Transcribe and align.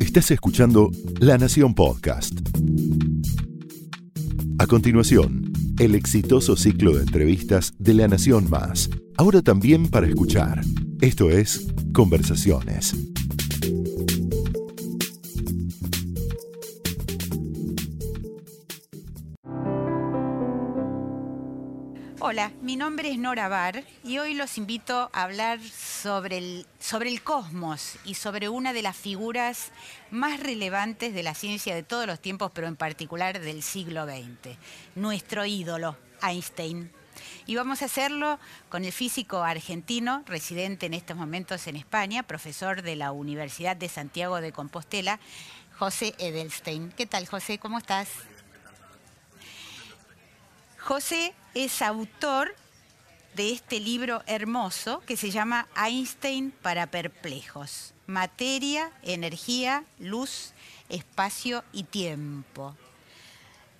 Estás 0.00 0.30
escuchando 0.30 0.90
La 1.20 1.38
Nación 1.38 1.74
Podcast. 1.74 2.38
A 4.58 4.66
continuación, 4.66 5.52
el 5.78 5.94
exitoso 5.94 6.56
ciclo 6.56 6.94
de 6.96 7.02
entrevistas 7.02 7.72
de 7.78 7.94
La 7.94 8.08
Nación 8.08 8.50
Más, 8.50 8.90
ahora 9.16 9.42
también 9.42 9.88
para 9.88 10.06
escuchar. 10.06 10.60
Esto 11.00 11.30
es 11.30 11.66
Conversaciones. 11.92 12.94
Hola, 22.24 22.52
mi 22.62 22.76
nombre 22.76 23.10
es 23.10 23.18
Nora 23.18 23.48
Bar 23.48 23.84
y 24.04 24.18
hoy 24.18 24.34
los 24.34 24.56
invito 24.56 25.10
a 25.12 25.22
hablar 25.24 25.58
sobre 26.02 26.38
el, 26.38 26.66
sobre 26.80 27.10
el 27.10 27.22
cosmos 27.22 27.96
y 28.04 28.14
sobre 28.14 28.48
una 28.48 28.72
de 28.72 28.82
las 28.82 28.96
figuras 28.96 29.70
más 30.10 30.40
relevantes 30.40 31.14
de 31.14 31.22
la 31.22 31.34
ciencia 31.34 31.76
de 31.76 31.84
todos 31.84 32.06
los 32.06 32.20
tiempos, 32.20 32.50
pero 32.52 32.66
en 32.66 32.74
particular 32.74 33.40
del 33.40 33.62
siglo 33.62 34.04
XX, 34.04 34.56
nuestro 34.96 35.46
ídolo, 35.46 35.96
Einstein. 36.20 36.90
Y 37.46 37.54
vamos 37.54 37.82
a 37.82 37.84
hacerlo 37.84 38.40
con 38.68 38.84
el 38.84 38.90
físico 38.90 39.44
argentino, 39.44 40.24
residente 40.26 40.86
en 40.86 40.94
estos 40.94 41.16
momentos 41.16 41.68
en 41.68 41.76
España, 41.76 42.24
profesor 42.24 42.82
de 42.82 42.96
la 42.96 43.12
Universidad 43.12 43.76
de 43.76 43.88
Santiago 43.88 44.40
de 44.40 44.50
Compostela, 44.50 45.20
José 45.78 46.14
Edelstein. 46.18 46.90
¿Qué 46.96 47.06
tal, 47.06 47.28
José? 47.28 47.58
¿Cómo 47.58 47.78
estás? 47.78 48.08
José 50.78 51.32
es 51.54 51.80
autor 51.80 52.56
de 53.34 53.52
este 53.52 53.80
libro 53.80 54.22
hermoso 54.26 55.00
que 55.06 55.16
se 55.16 55.30
llama 55.30 55.68
Einstein 55.76 56.50
para 56.50 56.86
perplejos. 56.86 57.94
Materia, 58.06 58.90
energía, 59.02 59.84
luz, 59.98 60.52
espacio 60.88 61.64
y 61.72 61.84
tiempo. 61.84 62.76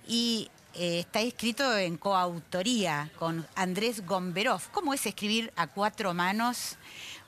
Y 0.07 0.49
eh, 0.73 0.99
está 0.99 1.21
escrito 1.21 1.77
en 1.77 1.97
coautoría 1.97 3.11
con 3.17 3.45
Andrés 3.55 4.05
Gomberov. 4.05 4.61
¿Cómo 4.71 4.93
es 4.93 5.05
escribir 5.05 5.51
a 5.55 5.67
cuatro 5.67 6.13
manos 6.13 6.77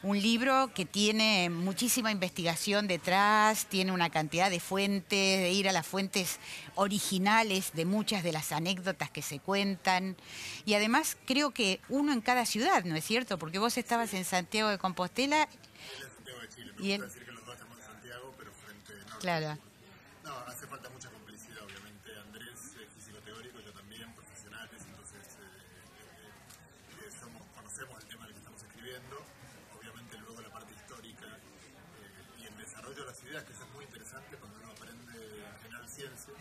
un 0.05 0.21
libro 0.21 0.71
que 0.75 0.85
tiene 0.85 1.49
muchísima 1.49 2.11
investigación 2.11 2.87
detrás, 2.87 3.65
tiene 3.65 3.91
una 3.91 4.11
cantidad 4.11 4.51
de 4.51 4.59
fuentes, 4.59 5.39
de 5.39 5.51
ir 5.51 5.67
a 5.67 5.71
las 5.71 5.87
fuentes 5.87 6.39
originales 6.75 7.71
de 7.73 7.85
muchas 7.85 8.23
de 8.23 8.31
las 8.31 8.51
anécdotas 8.51 9.09
que 9.09 9.23
se 9.23 9.39
cuentan. 9.39 10.15
Y 10.63 10.75
además 10.75 11.17
creo 11.25 11.49
que 11.51 11.81
uno 11.89 12.13
en 12.13 12.21
cada 12.21 12.45
ciudad, 12.45 12.83
¿no 12.83 12.95
es 12.95 13.03
cierto? 13.03 13.39
Porque 13.39 13.57
vos 13.57 13.79
estabas 13.79 14.13
en 14.13 14.25
Santiago 14.25 14.69
de 14.69 14.77
Compostela. 14.77 15.49
Y 16.79 16.91
él... 16.91 17.01
decir 17.01 17.25
que 17.25 17.31
los 17.31 17.43
dos 17.43 17.55
estamos 17.55 17.79
en 17.79 17.85
Santiago, 17.85 18.31
pero 18.37 18.51
frente 18.51 19.11
a 19.11 19.17
Claro. 19.17 19.57
No, 20.23 20.37
hace 20.45 20.67
falta 20.67 20.87
mucha 20.89 21.09
complicidad, 21.09 21.63
obviamente. 21.63 22.11
Andrés 22.27 22.59
es 22.77 22.93
físico 22.93 23.17
teórico, 23.25 23.59
yo 23.59 23.71
también, 23.71 24.13
profesionales, 24.13 24.81
entonces 24.85 25.25
eh, 25.41 27.07
eh, 27.07 27.11
somos, 27.19 27.41
conocemos 27.55 28.03
el 28.03 28.07
tema 28.07 28.27
del 28.27 28.35
que 28.35 28.41
Obviamente 29.77 30.17
luego 30.17 30.41
la 30.41 30.49
parte 30.49 30.73
histórica 30.73 31.25
eh, 31.25 32.41
y 32.41 32.45
el 32.45 32.57
desarrollo 32.57 33.01
de 33.01 33.05
las 33.05 33.23
ideas, 33.23 33.43
que 33.43 33.53
eso 33.53 33.63
es 33.63 33.73
muy 33.73 33.85
interesante 33.85 34.37
cuando 34.37 34.59
uno 34.59 34.71
aprende 34.71 35.13
en 35.45 35.57
general 35.61 35.89
ciencia, 35.89 36.33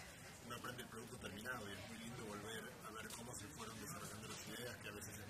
uno 0.47 0.57
aprende 0.57 0.83
el 0.83 0.89
producto 0.89 1.17
terminado 1.19 1.69
y 1.69 1.73
es 1.73 1.89
muy 1.89 1.99
lindo 1.99 2.25
volver 2.25 2.65
a 2.87 2.91
ver 2.93 3.09
cómo 3.17 3.35
se 3.35 3.47
fueron 3.49 3.79
desarrollando 3.81 4.29
las 4.29 4.41
ideas, 4.49 4.77
que 4.77 4.89
a 4.89 4.93
veces 4.93 5.24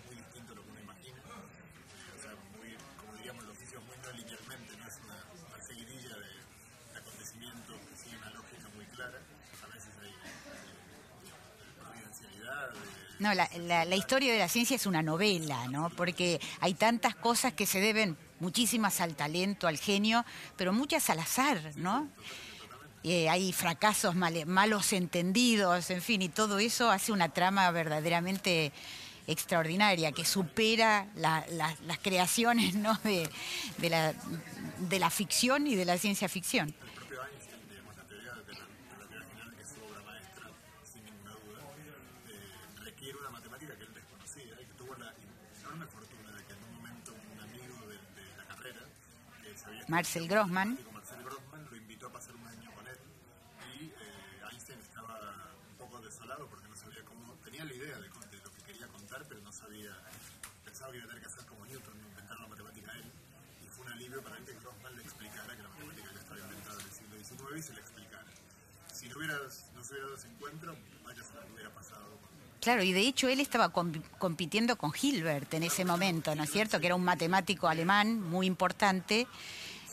No, 13.24 13.32
la, 13.32 13.96
historia 13.96 14.34
de 14.34 14.38
la 14.38 14.50
ciencia 14.50 14.76
es 14.76 14.84
una 14.84 15.00
novela, 15.00 15.66
¿no? 15.68 15.88
Porque 15.88 16.38
hay 16.60 16.74
tantas 16.74 17.14
cosas 17.14 17.54
que 17.54 17.64
se 17.64 17.80
deben, 17.80 18.18
muchísimas 18.38 19.00
al 19.00 19.14
talento, 19.14 19.66
al 19.66 19.78
genio, 19.78 20.26
pero 20.58 20.74
muchas 20.74 21.08
al 21.08 21.20
azar, 21.20 21.58
¿no? 21.76 22.06
Eh, 23.02 23.30
hay 23.30 23.50
fracasos 23.54 24.14
malos 24.14 24.92
entendidos, 24.92 25.88
en 25.88 26.02
fin, 26.02 26.20
y 26.20 26.28
todo 26.28 26.58
eso 26.58 26.90
hace 26.90 27.12
una 27.12 27.30
trama 27.30 27.70
verdaderamente 27.70 28.72
extraordinaria 29.26 30.12
que 30.12 30.26
supera 30.26 31.06
la- 31.16 31.46
la- 31.48 31.74
las 31.86 31.98
creaciones 32.00 32.74
de 32.74 33.30
la 34.98 35.08
ficción 35.08 35.66
y 35.66 35.76
de 35.76 35.86
la 35.86 35.96
ciencia 35.96 36.28
ficción. 36.28 36.74
Una 43.24 43.40
matemática 43.40 43.74
que 43.74 43.84
él 43.84 43.94
desconocía 43.94 44.52
y 44.60 44.66
que 44.66 44.74
tuvo 44.74 44.94
la 44.96 45.14
enorme 45.60 45.86
fortuna 45.86 46.30
de 46.36 46.44
que 46.44 46.52
en 46.52 46.64
un 46.64 46.74
momento 46.76 47.14
un 47.32 47.40
amigo 47.40 47.74
de, 47.88 47.96
de 47.96 48.36
la 48.36 48.44
carrera, 48.44 48.80
que 49.40 49.56
se 49.56 49.64
había 49.64 49.84
Marcel 49.88 50.28
Grossman. 50.28 50.78
Marcel 50.92 51.24
Grossman, 51.24 51.64
lo 51.70 51.76
invitó 51.76 52.08
a 52.08 52.12
pasar 52.12 52.36
un 52.36 52.46
año 52.46 52.70
con 52.74 52.86
él 52.86 52.98
y 53.80 53.84
eh, 53.88 54.50
Einstein 54.52 54.78
estaba 54.80 55.16
un 55.70 55.76
poco 55.78 56.02
desolado 56.02 56.46
porque 56.48 56.68
no 56.68 56.76
sabía 56.76 57.02
cómo, 57.06 57.32
tenía 57.44 57.64
la 57.64 57.72
idea 57.72 57.96
de, 57.96 58.08
de 58.12 58.38
lo 58.44 58.52
que 58.52 58.62
quería 58.66 58.88
contar, 58.88 59.24
pero 59.26 59.40
no 59.40 59.52
sabía, 59.52 59.96
pensaba 60.62 60.92
que 60.92 60.98
iba 60.98 61.06
a 61.06 61.08
tener 61.08 61.22
que 61.22 61.28
hacer 61.32 61.46
como 61.46 61.64
Newton, 61.64 61.96
inventar 61.96 62.38
la 62.40 62.48
matemática 62.48 62.92
a 62.92 62.96
él, 62.98 63.08
y 63.64 63.66
fue 63.68 63.86
un 63.86 63.92
alivio 63.92 64.22
para 64.22 64.36
él 64.36 64.44
que 64.44 64.52
Grossman 64.52 64.96
le 64.96 65.02
explicara 65.02 65.56
que 65.56 65.62
la 65.62 65.68
matemática 65.70 66.12
ya 66.12 66.20
estaba 66.20 66.40
inventada 66.40 66.76
en 66.76 66.86
el 66.86 66.92
siglo 66.92 67.16
XIX 67.24 67.56
y 67.56 67.62
se 67.62 67.72
le 67.72 67.80
explicara. 67.80 68.28
Si 68.92 69.08
no, 69.08 69.16
hubieras, 69.16 69.70
no 69.74 69.82
se 69.82 69.92
hubiera 69.94 70.12
dado 70.12 70.18
ese 70.18 70.28
encuentro, 70.28 70.76
vaya 71.04 71.22
a 71.22 71.46
qué 71.46 71.52
hubiera 71.52 71.70
pasado. 71.70 72.33
Claro, 72.64 72.82
y 72.82 72.92
de 72.92 73.00
hecho 73.00 73.28
él 73.28 73.40
estaba 73.40 73.68
com- 73.68 73.92
compitiendo 74.18 74.76
con 74.76 74.90
Hilbert 75.00 75.52
en 75.54 75.62
ese 75.64 75.84
momento, 75.84 76.34
¿no 76.34 76.44
es 76.44 76.50
cierto? 76.50 76.80
Que 76.80 76.86
era 76.86 76.94
un 76.94 77.04
matemático 77.04 77.68
alemán 77.68 78.20
muy 78.22 78.46
importante 78.46 79.26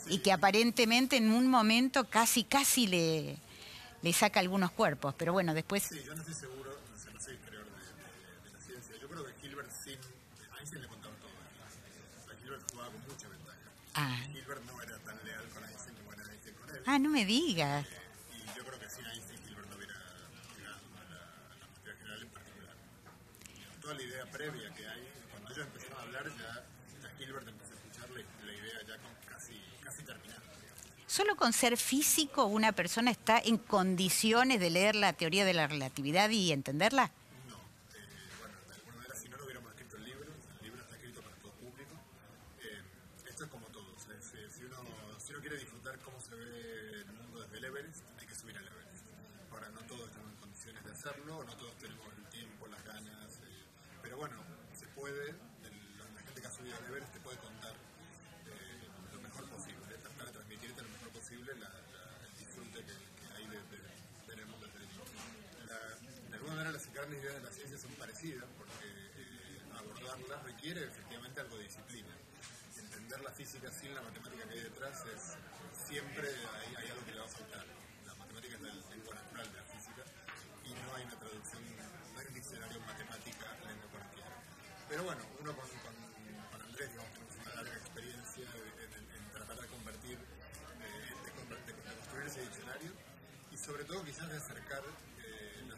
y 0.08 0.20
que 0.20 0.32
aparentemente 0.32 1.18
en 1.18 1.32
un 1.32 1.48
momento 1.48 2.06
casi, 2.10 2.46
casi 2.46 2.88
le, 2.88 3.38
le 4.02 4.14
saca 4.14 4.40
algunos 4.40 4.72
cuerpos. 4.72 5.14
Pero 5.18 5.34
bueno, 5.34 5.54
después... 5.54 5.84
Sí, 5.84 6.02
yo 6.06 6.16
no 6.16 6.22
estoy 6.22 6.34
seguro, 6.34 6.72
no 6.72 6.98
sé, 6.98 7.12
no 7.14 7.20
soy 7.20 7.34
historiador 7.36 7.68
de, 7.68 7.78
de- 7.78 8.50
de 8.50 8.58
la 8.58 8.64
ciencia. 8.66 8.96
Yo 9.02 9.08
creo 9.10 9.26
que 9.26 9.48
Hilbert 9.48 9.70
sin. 9.72 9.98
Einstein 10.58 10.82
le 10.82 10.88
contaba 10.88 11.14
todo 11.16 11.30
a 12.32 12.42
Hilbert. 12.42 12.72
Jugaba 12.72 12.90
con 12.92 13.02
mucha 13.02 13.28
ventaja. 13.28 13.58
Ah, 13.96 14.18
Hilbert 14.34 14.64
no 14.66 14.82
era 14.82 14.98
tan 15.00 15.18
leal 15.26 15.46
con 15.54 15.64
Einstein 15.66 15.96
como 15.98 16.14
era 16.14 16.24
Einstein 16.32 16.56
con 16.56 16.70
él. 16.70 16.84
ah, 16.86 17.00
no 17.00 17.10
me 17.10 17.26
digas. 17.26 17.86
Y 18.32 18.58
yo 18.58 18.64
creo 18.64 18.80
que 18.80 18.90
sin 18.90 19.06
Einstein 19.06 19.40
Hilbert 19.46 19.68
no 19.70 19.76
hubiera 19.76 19.94
llegado 20.56 20.80
a 20.96 21.04
la, 21.12 21.20
a 21.20 21.56
la 21.60 21.68
materia 21.68 21.96
general 22.00 22.22
en 22.24 22.30
particular. 22.30 22.76
Toda 23.92 24.04
la 24.04 24.08
idea 24.10 24.26
previa 24.32 24.74
que 24.74 24.88
hay, 24.88 25.04
cuando 25.32 25.52
ellos 25.52 25.68
empezaron 25.68 25.98
a 26.00 26.02
hablar, 26.04 26.24
ya, 26.38 26.64
ya 27.02 27.12
Hilbert 27.26 27.46
empezó 27.46 27.74
a 27.74 27.76
escuchar 27.76 28.10
la, 28.12 28.46
la 28.46 28.54
idea 28.54 28.80
ya 28.88 28.98
con 29.00 29.12
casi, 29.28 29.62
casi 29.84 30.04
terminada. 30.04 30.42
Solo 31.08 31.36
con 31.36 31.52
ser 31.52 31.76
físico 31.76 32.46
una 32.46 32.72
persona 32.72 33.12
está 33.12 33.40
en 33.40 33.58
condiciones 33.58 34.62
de 34.62 34.70
leer 34.70 34.96
la 34.96 35.12
teoría 35.12 35.44
de 35.44 35.54
la 35.54 35.68
relatividad 35.68 36.30
y 36.30 36.54
entenderla. 36.54 37.12
No, 37.50 37.58
eh, 37.58 38.08
bueno, 38.40 38.56
de 38.70 38.76
alguna 38.76 38.96
manera 38.96 39.16
si 39.16 39.28
no, 39.28 39.36
no 39.36 39.44
hubiéramos 39.44 39.72
escrito 39.74 39.98
el 39.98 40.06
libro, 40.06 40.32
el 40.60 40.64
libro 40.64 40.82
está 40.84 40.96
escrito 40.96 41.22
para 41.22 41.36
todo 41.36 41.52
público. 41.52 41.92
Eh, 42.64 42.82
esto 43.28 43.44
es 43.44 43.50
como 43.50 43.66
todo, 43.76 43.92
o 43.94 44.00
sea, 44.00 44.16
si, 44.22 44.38
si 44.58 44.64
uno, 44.64 44.78
si 45.20 45.34
uno 45.34 45.42
quiere 45.42 45.58
disfrutar 45.58 46.00
cómo 46.00 46.22
se 46.22 46.34
ve 46.34 47.02
el 47.02 47.12
mundo 47.12 47.42
desde 47.42 47.58
el 47.58 47.66
Everest, 47.66 48.04
hay 48.22 48.26
que 48.26 48.36
subir 48.36 48.58
al 48.58 48.66
Everest. 48.68 49.04
Ahora, 49.52 49.68
no 49.76 49.82
todos 49.82 50.08
estamos 50.08 50.32
en 50.32 50.38
condiciones 50.40 50.82
de 50.86 50.92
hacerlo, 50.92 51.44
no 51.44 51.58
todos 51.58 51.76
tenemos 51.76 52.08
el 52.16 52.30
tiempo, 52.30 52.68
las 52.68 52.82
ganas, 52.86 53.36
eh, 53.44 53.60
pero 54.02 54.18
bueno, 54.18 54.36
se 54.74 54.88
puede, 54.88 55.30
el- 55.30 55.98
la 56.16 56.22
gente 56.24 56.42
que 56.42 56.48
ha 56.48 56.52
subido 56.52 56.76
al 56.76 56.86
Everest 56.86 57.14
te 57.14 57.20
puede 57.20 57.38
contar 57.38 57.74
eh, 57.74 58.88
lo 59.14 59.22
mejor 59.22 59.46
posible, 59.50 59.78
tratar 60.02 60.26
de 60.26 60.32
transmitirte 60.34 60.82
lo 60.82 60.90
mejor 60.90 61.10
posible 61.10 61.54
la- 61.60 61.70
la- 61.70 62.26
el 62.26 62.34
disfrute 62.40 62.80
que, 62.82 62.96
que 62.98 63.26
hay 63.38 63.46
de, 63.46 63.58
de 63.62 63.78
ver 64.28 64.40
el 64.40 64.46
mundo 64.48 64.66
desde 64.66 64.82
el 64.82 65.68
la- 65.70 66.30
de 66.30 66.34
alguna 66.36 66.52
manera 66.56 66.72
las 66.72 66.92
grandes 66.94 67.22
son 67.78 67.92
parecidas 67.96 68.46
porque 68.58 68.86
eh, 68.86 69.62
abordarlas 69.78 70.44
requiere 70.44 70.84
efectivamente 70.84 71.42
algo 71.42 71.58
de 71.58 71.64
disciplina. 71.64 72.14
Entender 72.78 73.22
la 73.22 73.32
física 73.32 73.72
sin 73.72 73.94
la 73.96 74.02
matemática 74.02 74.44
que 74.48 74.54
hay 74.54 74.64
detrás 74.64 75.04
es 75.06 75.36
siempre 75.88 76.28
hay, 76.28 76.88
algo 76.90 77.06
que 77.06 77.12
le 77.12 77.20
va 77.20 77.26
a 77.26 77.30
faltar. 77.30 77.66
La 78.06 78.16
matemática 78.16 78.56
es 78.56 78.62
la 78.62 78.74
lengua 78.74 79.16
natural 79.16 79.48
de 79.52 79.58
la 79.58 79.64
física 79.66 80.04
y 80.66 80.72
no 80.74 80.96
hay 80.96 81.04
una 81.06 81.18
traducción, 81.20 81.62
no 82.14 82.20
hay 82.20 82.28
un 82.28 82.34
diccionario 82.34 82.80
matemática 82.82 83.46
lengua 83.68 83.88
cualquiera. 83.92 84.30
Pero 84.90 85.04
bueno, 85.04 85.22
uno 85.40 85.56
con, 85.56 85.68
con, 85.70 85.96
con 86.52 86.62
Andrés 86.62 86.90
digamos, 86.92 87.12
tenemos 87.14 87.36
una 87.42 87.56
larga 87.56 87.76
experiencia 87.78 88.44
en, 88.44 88.92
en- 88.92 89.10
en 89.16 89.24
tratar 89.32 89.58
de 89.60 89.68
convertir, 89.68 90.18
eh, 90.18 91.12
de, 91.24 91.56
de- 91.72 91.96
construir 91.96 92.28
ese 92.28 92.42
diccionario 92.42 92.92
y 93.52 93.58
sobre 93.58 93.84
todo 93.86 94.04
quizás 94.04 94.30
de 94.30 94.38
acercar 94.38 94.84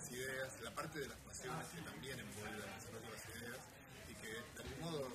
las 0.04 0.12
ideas, 0.12 0.50
la 0.62 0.72
parte 0.72 1.00
de 1.00 1.08
las 1.08 1.18
pasiones 1.20 1.66
que 1.74 1.82
también 1.82 2.20
envuelve 2.20 2.58
de 2.58 2.68
las 2.68 3.24
ideas 3.40 3.60
y 4.10 4.14
que 4.16 4.28
de 4.28 4.70
algún 4.70 4.82
modo 4.82 5.08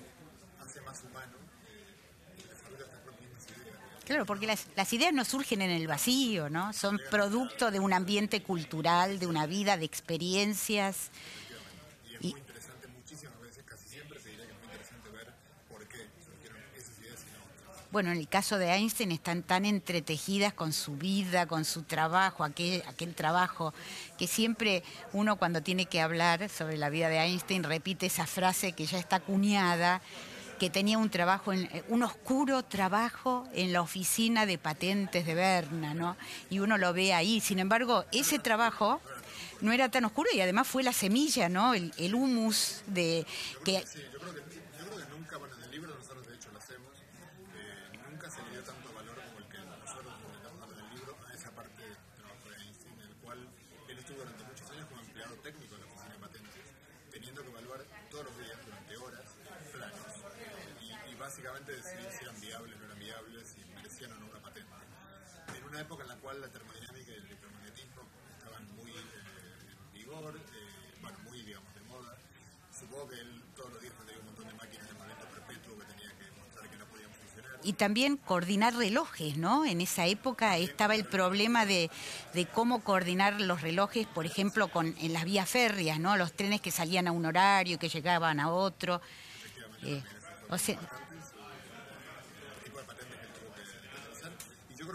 hace 0.65 0.81
más 0.81 1.03
humano 1.03 1.37
eh, 1.67 2.41
el 2.41 2.49
desarrollo 2.49 2.77
de 2.77 2.83
estas 2.85 2.99
propias 3.01 3.45
ideas. 3.49 3.77
Claro, 4.05 4.25
porque 4.25 4.47
las, 4.47 4.65
las 4.75 4.91
ideas 4.93 5.13
no 5.13 5.25
surgen 5.25 5.61
en 5.61 5.69
el 5.69 5.85
vacío, 5.85 6.49
¿no? 6.49 6.73
Son 6.73 6.99
producto 7.11 7.69
de 7.69 7.79
un 7.79 7.93
ambiente 7.93 8.41
cultural, 8.41 9.19
de 9.19 9.27
una 9.27 9.45
vida, 9.45 9.77
de 9.77 9.85
experiencias. 9.85 11.11
Y 12.09 12.15
es 12.15 12.31
muy 12.31 12.39
interesante, 12.39 12.87
muchísimas 12.87 13.39
veces, 13.41 13.63
casi 13.65 13.87
siempre 13.89 14.19
te 14.19 14.29
diré 14.29 14.47
que 14.47 14.53
es 14.53 14.57
muy 14.57 14.67
interesante 14.73 15.09
ver 15.09 15.27
por 15.69 15.87
qué 15.87 16.07
surgieron 16.25 16.57
esas 16.75 16.97
ideas 16.97 17.19
y 17.21 17.31
no 17.37 17.43
otras. 17.45 17.78
Bueno, 17.91 18.11
en 18.11 18.17
el 18.17 18.27
caso 18.27 18.57
de 18.57 18.71
Einstein 18.71 19.11
están 19.11 19.41
tan 19.41 19.65
entretejidas 19.65 20.53
con 20.53 20.73
su 20.73 20.95
vida, 20.95 21.47
con 21.47 21.65
su 21.65 21.83
trabajo, 21.83 22.43
aquel, 22.43 22.83
aquel 22.87 23.15
trabajo 23.15 23.73
que 24.17 24.27
siempre 24.27 24.83
uno 25.13 25.37
cuando 25.37 25.63
tiene 25.63 25.87
que 25.87 25.99
hablar 25.99 26.49
sobre 26.49 26.77
la 26.77 26.89
vida 26.89 27.09
de 27.09 27.17
Einstein 27.17 27.63
repite 27.63 28.05
esa 28.05 28.27
frase 28.27 28.73
que 28.73 28.85
ya 28.85 28.99
está 28.99 29.17
acuñada, 29.17 30.01
que 30.59 30.69
tenía 30.69 30.97
un 30.97 31.09
trabajo, 31.09 31.51
en, 31.51 31.67
un 31.87 32.03
oscuro 32.03 32.63
trabajo 32.63 33.47
en 33.53 33.73
la 33.73 33.81
oficina 33.81 34.45
de 34.45 34.57
patentes 34.57 35.25
de 35.25 35.33
Berna, 35.33 35.93
¿no? 35.95 36.15
Y 36.49 36.59
uno 36.59 36.77
lo 36.77 36.93
ve 36.93 37.13
ahí. 37.13 37.39
Sin 37.39 37.57
embargo, 37.57 38.05
ese 38.11 38.37
trabajo 38.37 39.01
no 39.61 39.71
era 39.71 39.89
tan 39.89 40.05
oscuro 40.05 40.29
y 40.33 40.41
además 40.41 40.67
fue 40.67 40.83
la 40.83 40.93
semilla, 40.93 41.49
¿no? 41.49 41.73
El, 41.73 41.91
el 41.97 42.13
humus 42.13 42.81
de 42.87 43.25
que 43.65 43.83
Sí, 43.87 43.99
yo 44.13 44.19
creo 44.19 44.33
que, 44.33 44.41
yo 44.77 44.85
creo 44.85 44.97
que 44.97 45.15
nunca, 45.15 45.37
bueno, 45.37 45.55
en 45.55 45.63
el 45.63 45.71
libro 45.71 45.95
nosotros 45.95 46.27
de 46.27 46.35
hecho 46.35 46.49
lo 46.51 46.59
hacemos, 46.59 46.91
eh, 47.55 47.99
nunca 48.11 48.29
se 48.29 48.41
le 48.43 48.51
dio 48.51 48.63
tanto 48.63 48.93
valor 48.93 49.15
como 49.15 49.39
el 49.39 49.45
que 49.47 49.57
nosotros 49.59 50.13
intentamos 50.19 50.59
darle 50.59 50.75
en 50.79 50.85
el 50.85 50.95
libro 50.95 51.17
a 51.27 51.33
esa 51.33 51.51
parte 51.51 51.81
del 51.83 51.97
trabajo 52.15 52.49
de 52.49 52.55
Einstein, 52.63 52.99
en 52.99 53.07
el 53.07 53.15
cual 53.15 53.39
él 53.89 53.97
estuvo 53.97 54.17
durante 54.19 54.43
muchos 54.43 54.69
años 54.71 54.85
como 54.87 55.01
empleado 55.01 55.35
técnico 55.43 55.75
de 55.75 55.81
la 55.81 55.87
oficina 55.87 56.13
de 56.13 56.19
patentes, 56.19 56.65
teniendo 57.11 57.43
que 57.43 57.49
evaluar 57.49 57.79
todos 58.11 58.25
los 58.25 58.37
días, 58.37 58.57
durante 58.65 58.97
horas, 58.97 59.27
planos, 59.71 60.19
y, 60.79 61.15
y 61.59 61.71
básicamente 61.71 61.75
decidir 61.75 62.11
si 62.11 62.23
eran 62.23 62.41
viables, 62.41 62.79
no 62.79 62.85
eran 62.85 62.99
viables, 62.99 63.47
si 63.47 63.73
merecían 63.75 64.11
o 64.13 64.15
no 64.15 64.25
una 64.27 64.39
patente. 64.39 64.69
En 65.57 65.63
una 65.63 65.81
época 65.81 66.03
en 66.03 66.09
la 66.09 66.15
cual 66.15 66.41
la 66.41 66.47
termodinámica 66.47 67.11
y 67.11 67.15
el 67.15 67.25
electromagnetismo 67.25 68.01
estaban 68.37 68.75
muy 68.75 68.91
eh, 68.91 69.71
en 69.71 69.93
vigor, 69.93 70.35
eh, 70.37 70.95
bueno, 71.01 71.17
muy, 71.25 71.41
digamos, 71.41 71.73
de 71.73 71.81
moda, 71.81 72.17
supongo 72.77 73.09
que 73.09 73.19
él 73.19 73.43
todos 73.55 73.73
los 73.73 73.81
días 73.81 73.93
tenía 74.05 74.19
un 74.19 74.25
montón 74.25 74.47
de 74.47 74.53
máquinas 74.53 74.87
de 74.87 74.93
movimiento 74.93 75.25
perpetuo 75.27 75.77
que 75.79 75.85
tenía 75.85 76.09
que 76.17 76.39
mostrar 76.39 76.69
que 76.69 76.77
no 76.77 76.85
podían 76.85 77.11
funcionar. 77.13 77.59
y 77.63 77.73
también 77.73 78.17
coordinar 78.17 78.75
relojes, 78.75 79.37
¿no? 79.37 79.65
En 79.65 79.81
esa 79.81 80.05
época 80.05 80.57
estaba 80.57 80.95
el 80.95 81.05
problema 81.05 81.65
de, 81.65 81.89
de 82.33 82.45
cómo 82.45 82.83
coordinar 82.83 83.41
los 83.41 83.61
relojes, 83.61 84.07
por 84.07 84.25
ejemplo, 84.25 84.69
con 84.69 84.95
en 84.99 85.13
las 85.13 85.25
vías 85.25 85.49
férreas, 85.49 85.99
¿no? 85.99 86.15
Los 86.15 86.33
trenes 86.33 86.61
que 86.61 86.71
salían 86.71 87.07
a 87.07 87.11
un 87.11 87.25
horario, 87.25 87.79
que 87.79 87.89
llegaban 87.89 88.39
a 88.39 88.51
otro. 88.51 89.01
Eh, 89.83 90.01
o 90.49 90.57
sea, 90.57 90.79
el 90.79 92.63
tipo 92.63 92.79
de 92.79 92.83
patentes 92.85 93.17
que 93.17 93.25
él 93.25 93.31
tuvo 93.33 93.53
que, 93.53 93.61
que 93.61 94.11
hacer. 94.11 94.31
Y 94.69 94.75
yo 94.75 94.87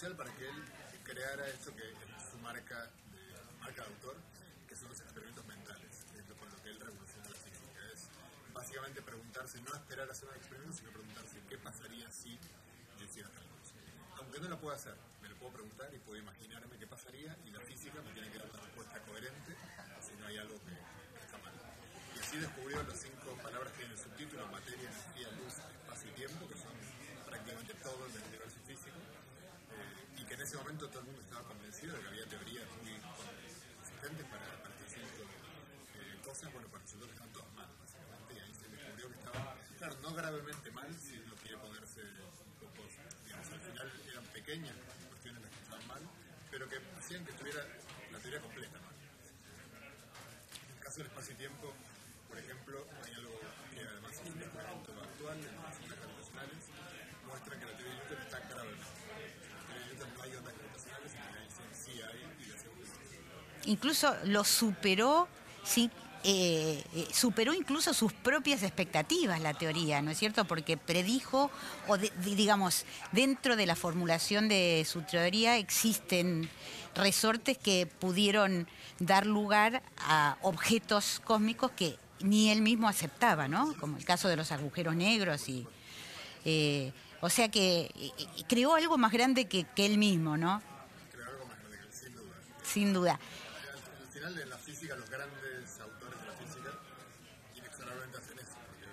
para 0.00 0.32
que 0.32 0.48
él 0.48 0.56
creara 1.04 1.46
esto 1.48 1.76
que 1.76 1.82
es 1.84 1.94
su 2.32 2.38
marca 2.38 2.84
de, 3.12 3.60
marca 3.60 3.82
de 3.84 3.88
autor, 3.88 4.16
que 4.66 4.74
son 4.74 4.88
los 4.88 4.98
experimentos 5.00 5.44
mentales, 5.44 5.92
que 6.10 6.20
es 6.20 6.26
lo- 6.28 6.36
con 6.36 6.48
lo 6.48 6.56
que 6.62 6.70
él 6.70 6.80
revolucionó 6.80 7.28
la 7.28 7.36
física. 7.36 7.80
Es 7.92 8.08
básicamente 8.54 9.02
preguntarse, 9.02 9.60
no 9.60 9.74
esperar 9.74 10.08
a 10.08 10.12
hacer 10.12 10.26
un 10.30 10.36
experimento, 10.36 10.72
sino 10.74 10.90
preguntarse 10.90 11.36
qué 11.50 11.58
pasaría 11.58 12.10
si 12.10 12.32
yo 12.98 13.04
hiciera 13.04 13.28
tal 13.28 13.44
cosa. 13.44 13.74
Aunque 14.24 14.40
no 14.40 14.48
lo 14.48 14.58
pueda 14.58 14.76
hacer, 14.76 14.96
me 15.20 15.28
lo 15.28 15.36
puedo 15.36 15.52
preguntar 15.52 15.92
y 15.92 15.98
puedo 15.98 16.16
imaginarme 16.18 16.78
qué 16.78 16.86
pasaría 16.86 17.36
y 17.44 17.50
la 17.50 17.60
física 17.60 18.00
me 18.00 18.12
tiene 18.12 18.30
que 18.32 18.38
dar 18.38 18.48
una 18.48 18.60
respuesta 18.60 19.00
coherente 19.04 19.52
si 20.00 20.14
no 20.16 20.26
hay 20.26 20.38
algo 20.38 20.56
que, 20.64 20.72
que 20.72 21.24
está 21.28 21.36
mal. 21.44 21.52
Y 22.16 22.18
así 22.20 22.38
descubrió 22.38 22.82
las 22.82 22.98
cinco 22.98 23.36
palabras 23.44 23.70
que 23.74 23.80
hay 23.84 23.86
en 23.86 23.92
el 23.92 23.98
subtítulo, 23.98 24.46
materia, 24.48 24.88
energía, 24.88 25.28
luz, 25.36 25.60
espacio 25.60 26.08
y 26.08 26.14
tiempo, 26.14 26.48
que 26.48 26.56
son 26.56 26.72
prácticamente 27.28 27.74
todo 27.84 28.00
el 28.06 28.12
universo 28.16 28.56
físico, 28.66 28.96
que 30.30 30.34
en 30.38 30.42
ese 30.46 30.56
momento 30.62 30.86
todo 30.86 31.00
el 31.00 31.06
mundo 31.06 31.20
estaba 31.26 31.42
convencido 31.42 31.90
de 31.90 32.02
que 32.02 32.06
había 32.06 32.26
teorías 32.30 32.68
muy 32.86 32.94
consistentes 33.02 34.26
para, 34.30 34.46
para 34.62 34.74
cinco 34.86 35.26
eh, 35.26 36.22
cosas, 36.22 36.52
bueno, 36.54 36.68
para 36.70 36.84
resultó 36.86 37.06
que 37.06 37.12
estaban 37.18 37.32
todas 37.34 37.50
mal, 37.58 37.66
básicamente, 37.82 38.30
y 38.30 38.38
ahí 38.38 38.54
se 38.54 38.66
descubrió 38.70 39.10
que 39.10 39.18
estaban, 39.18 39.42
claro, 39.78 39.94
no 40.06 40.14
gravemente 40.14 40.70
mal, 40.70 40.90
si 41.02 41.18
uno 41.18 41.34
quiere 41.42 41.58
ponerse 41.58 42.02
un 42.46 42.54
poco, 42.62 42.78
digamos, 43.26 43.48
al 43.50 43.58
final 43.58 43.86
eran 44.06 44.24
pequeñas 44.30 44.76
cuestiones 45.10 45.42
las 45.42 45.50
que 45.50 45.60
estaban 45.66 45.86
mal, 45.90 46.02
pero 46.50 46.68
que 46.70 46.78
hacían 46.98 47.24
que 47.26 47.32
estuviera 47.32 47.66
la 48.14 48.18
teoría 48.18 48.40
completa 48.40 48.78
mal. 48.78 48.94
En 48.94 50.78
el 50.78 50.78
caso 50.78 50.96
del 50.98 51.06
espacio 51.10 51.34
y 51.34 51.38
tiempo, 51.42 51.74
por 52.30 52.38
ejemplo, 52.38 52.86
hay 53.02 53.14
algo 53.18 53.34
que 53.74 53.82
además 53.82 54.14
es 54.14 54.30
un 54.30 54.42
actual 54.46 55.38
en 55.42 55.56
las 55.58 55.74
ondas 55.74 55.98
gravitacionales, 55.98 56.62
muestra 57.26 57.58
que 57.58 57.66
la 57.66 57.74
teoría 57.74 57.94
de 57.94 57.98
Newton 57.98 58.22
está 58.22 58.38
gravemente. 58.46 58.86
En 58.90 59.54
la 59.54 59.62
teoría 59.66 59.80
de 59.80 59.94
Newton 59.94 60.10
no 60.14 60.22
hay 60.22 60.36
ondas 60.36 60.54
gravitacionales, 60.54 61.12
en 61.14 61.20
la 61.20 61.42
Einstein 61.42 61.74
sí 61.74 61.94
hay, 62.02 62.20
y 62.40 62.44
la 62.50 62.58
segunda 62.58 62.86
incluso 63.70 64.14
lo 64.24 64.44
superó, 64.44 65.28
sí, 65.64 65.90
eh, 66.22 66.84
eh, 66.94 67.08
superó 67.14 67.54
incluso 67.54 67.94
sus 67.94 68.12
propias 68.12 68.62
expectativas 68.62 69.40
la 69.40 69.54
teoría, 69.54 70.02
¿no 70.02 70.10
es 70.10 70.18
cierto? 70.18 70.44
Porque 70.44 70.76
predijo, 70.76 71.50
o 71.88 71.96
de- 71.96 72.12
digamos, 72.36 72.84
dentro 73.12 73.56
de 73.56 73.64
la 73.64 73.74
formulación 73.74 74.48
de 74.48 74.84
su 74.86 75.00
teoría 75.02 75.56
existen 75.56 76.50
resortes 76.94 77.56
que 77.56 77.86
pudieron 77.86 78.68
dar 78.98 79.24
lugar 79.24 79.82
a 79.98 80.36
objetos 80.42 81.20
cósmicos 81.24 81.70
que 81.70 81.96
ni 82.20 82.50
él 82.50 82.60
mismo 82.60 82.86
aceptaba, 82.88 83.48
¿no? 83.48 83.74
Como 83.80 83.96
el 83.96 84.04
caso 84.04 84.28
de 84.28 84.36
los 84.36 84.52
agujeros 84.52 84.94
negros 84.96 85.48
y... 85.48 85.66
eh, 86.44 86.92
o 87.22 87.28
sea 87.30 87.50
que 87.50 87.90
creó 88.48 88.74
algo 88.74 88.96
más 88.98 89.12
grande 89.12 89.46
que, 89.46 89.64
que 89.76 89.84
él 89.86 89.98
mismo, 89.98 90.36
¿no? 90.38 90.62
creo 91.12 91.28
algo 91.28 91.46
más 91.46 91.58
grande 91.58 91.76
que 91.78 91.84
él, 91.86 91.92
sin 91.92 92.14
duda. 92.14 92.34
Sin 92.62 92.92
duda. 92.94 93.20
En 94.20 94.50
la 94.50 94.58
física, 94.58 94.94
los 94.96 95.08
grandes 95.08 95.80
autores 95.80 96.20
de 96.20 96.26
la 96.26 96.34
física 96.34 96.70
inexorablemente 97.56 98.18
hacen 98.18 98.38
eso, 98.38 98.52
porque 98.68 98.84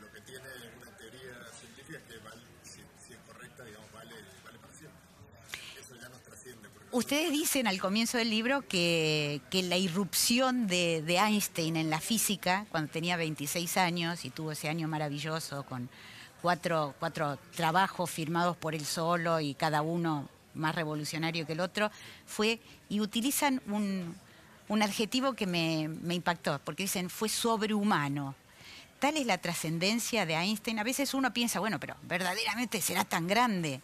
lo, 0.00 0.12
que 0.12 0.20
tiene 0.20 0.46
una 0.80 0.96
teoría 0.96 1.34
científica 1.58 1.98
es 1.98 2.04
que 2.04 2.18
vale, 2.24 2.42
si, 2.62 3.12
es 3.12 3.18
correcta, 3.26 3.64
digamos, 3.64 3.90
vale, 3.92 4.14
para 4.44 4.72
siempre. 4.72 5.00
Eso 5.80 5.96
ya 6.00 6.08
nos 6.08 6.22
trasciende. 6.22 6.68
Ustedes 6.92 7.32
dicen 7.32 7.66
al 7.66 7.80
comienzo 7.80 8.18
del 8.18 8.30
libro 8.30 8.62
que, 8.68 9.40
que 9.50 9.64
la 9.64 9.76
irrupción 9.76 10.68
de, 10.68 11.02
de 11.02 11.16
Einstein 11.16 11.76
en 11.76 11.90
la 11.90 11.98
física, 11.98 12.64
cuando 12.70 12.92
tenía 12.92 13.16
26 13.16 13.78
años 13.78 14.24
y 14.24 14.30
tuvo 14.30 14.52
ese 14.52 14.68
año 14.68 14.86
maravilloso 14.86 15.64
con 15.64 15.90
cuatro, 16.40 16.94
cuatro 17.00 17.36
trabajos 17.56 18.08
firmados 18.08 18.56
por 18.56 18.76
él 18.76 18.86
solo 18.86 19.40
y 19.40 19.54
cada 19.54 19.82
uno 19.82 20.28
más 20.54 20.76
revolucionario 20.76 21.46
que 21.46 21.54
el 21.54 21.60
otro, 21.60 21.90
fue, 22.26 22.60
y 22.88 23.00
utilizan 23.00 23.60
un, 23.66 24.14
un 24.68 24.82
adjetivo 24.82 25.34
que 25.34 25.46
me, 25.46 25.88
impactó, 26.14 26.60
porque 26.64 26.84
dicen 26.84 27.10
fue 27.10 27.28
sobrehumano. 27.28 28.34
Tal 28.98 29.16
es 29.16 29.26
la 29.26 29.38
trascendencia 29.38 30.26
de 30.26 30.34
Einstein. 30.34 30.78
A 30.78 30.84
veces 30.84 31.14
uno 31.14 31.32
piensa, 31.32 31.60
bueno, 31.60 31.78
pero 31.78 31.96
verdaderamente 32.02 32.80
será 32.80 33.04
tan 33.04 33.26
grande. 33.26 33.80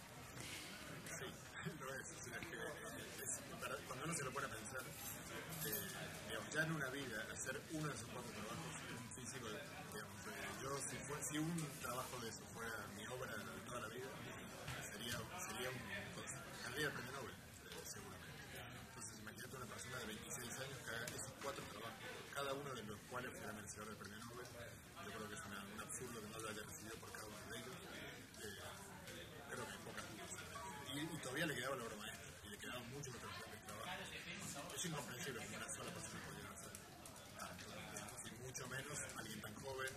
Es 34.85 34.91
incomprensible 34.91 35.41
que 35.47 35.57
una 35.57 35.65
sola 35.67 35.89
persona 35.89 36.21
pudiera 36.29 36.53
hacer 36.53 36.69
digamos, 36.77 38.21
y 38.21 38.29
mucho 38.45 38.67
menos 38.69 38.99
alguien 39.17 39.41
tan 39.41 39.55
joven, 39.55 39.89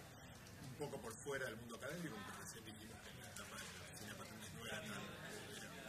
un 0.65 0.75
poco 0.81 0.97
por 0.97 1.13
fuera 1.13 1.45
del 1.45 1.57
mundo 1.57 1.77
académico, 1.77 2.17
porque 2.17 2.41
recién 2.41 2.65
dijimos 2.65 2.97
que 3.05 3.13
la 3.21 3.29
etapa 3.29 3.57
de 3.61 4.09
de 4.09 4.15
patentes 4.17 4.49
no 4.57 4.65
era 4.65 4.81
tan, 4.81 5.05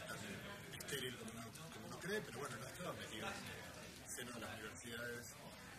tan 0.04 0.20
estéril 0.76 1.16
como 1.16 1.32
uno, 1.32 1.48
como 1.72 1.86
uno 1.86 1.98
cree, 1.98 2.20
pero 2.20 2.38
bueno, 2.40 2.56
no 2.60 2.66
estaba 2.66 2.92
metido 2.92 3.24
en 3.24 3.40
el 3.40 4.04
seno 4.04 4.32
de 4.32 4.40
las 4.40 4.52
universidades, 4.52 5.26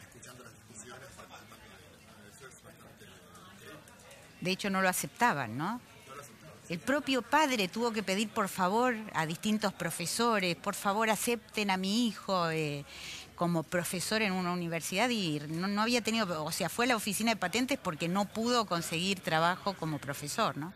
escuchando 0.02 0.44
las 0.44 0.54
discusiones, 0.58 1.10
participando 1.14 1.62
de. 1.62 2.30
Eso 2.34 2.48
es 2.50 2.64
bastante 2.64 3.06
increíble. 3.06 3.78
De 4.42 4.50
hecho, 4.50 4.70
no 4.72 4.82
lo 4.82 4.90
aceptaban, 4.90 5.56
¿no? 5.56 5.80
El 6.72 6.80
propio 6.80 7.22
padre 7.22 7.68
tuvo 7.68 7.92
que 7.92 8.02
pedir 8.02 8.30
por 8.30 8.48
favor 8.48 8.96
a 9.14 9.26
distintos 9.26 9.74
profesores, 9.74 10.56
por 10.56 10.74
favor 10.74 11.10
acepten 11.10 11.70
a 11.70 11.76
mi 11.76 12.08
hijo 12.08 12.50
eh, 12.50 12.86
como 13.36 13.64
profesor 13.64 14.22
en 14.22 14.32
una 14.32 14.54
universidad 14.54 15.10
y 15.10 15.42
no, 15.50 15.68
no 15.68 15.82
había 15.82 16.00
tenido, 16.02 16.46
o 16.46 16.52
sea, 16.54 16.70
fue 16.70 16.86
a 16.86 16.88
la 16.88 16.96
oficina 16.96 17.32
de 17.32 17.36
patentes 17.36 17.78
porque 17.78 18.08
no 18.08 18.24
pudo 18.24 18.64
conseguir 18.68 19.20
trabajo 19.20 19.74
como 19.74 20.00
profesor, 20.00 20.56
¿no? 20.56 20.72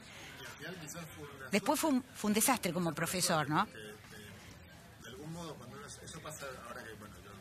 Después 1.50 1.80
fue 1.80 1.92
un, 1.92 2.04
fue 2.14 2.28
un 2.28 2.34
desastre 2.34 2.74
como 2.74 2.94
profesor, 2.94 3.50
¿no? 3.50 3.66
de 3.66 5.08
algún 5.08 5.32
modo 5.32 5.56
cuando 5.56 5.78
eso 5.86 6.20
pasa 6.20 6.46
ahora 6.68 6.84
que 6.84 6.92
bueno 6.96 7.16
yo 7.24 7.32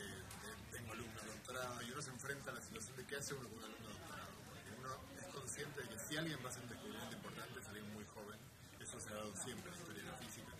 eh, 0.00 0.24
tengo 0.72 0.92
alumnos 0.94 1.22
de 1.22 1.30
doctorado 1.30 1.82
y 1.82 1.92
uno 1.92 2.02
se 2.02 2.10
enfrenta 2.10 2.50
a 2.50 2.54
la 2.54 2.60
situación 2.60 2.96
de 2.96 3.04
qué 3.04 3.16
hace 3.16 3.34
uno 3.34 3.48
con 3.48 3.58
un 3.58 3.64
alumno 3.64 3.88
doctorado 3.88 4.32
porque 4.48 4.70
uno 4.80 4.88
es 5.20 5.26
consciente 5.28 5.82
de 5.82 5.88
que 5.88 5.98
si 5.98 6.16
alguien 6.16 6.38
va 6.42 6.46
a 6.46 6.50
hacer 6.50 6.62
un 6.64 6.68
descubrimiento 6.70 7.14
importante 7.14 7.60
es 7.60 7.66
alguien 7.68 7.92
muy 7.92 8.03
joven 8.14 8.38
eso 8.80 8.96
se 9.00 9.10
ha 9.10 9.14
dado 9.14 9.34
siempre 9.36 9.70
en 9.70 9.74
la 9.74 9.80
historia 9.82 10.02
de 10.02 10.10
la 10.10 10.18
física 10.18 10.52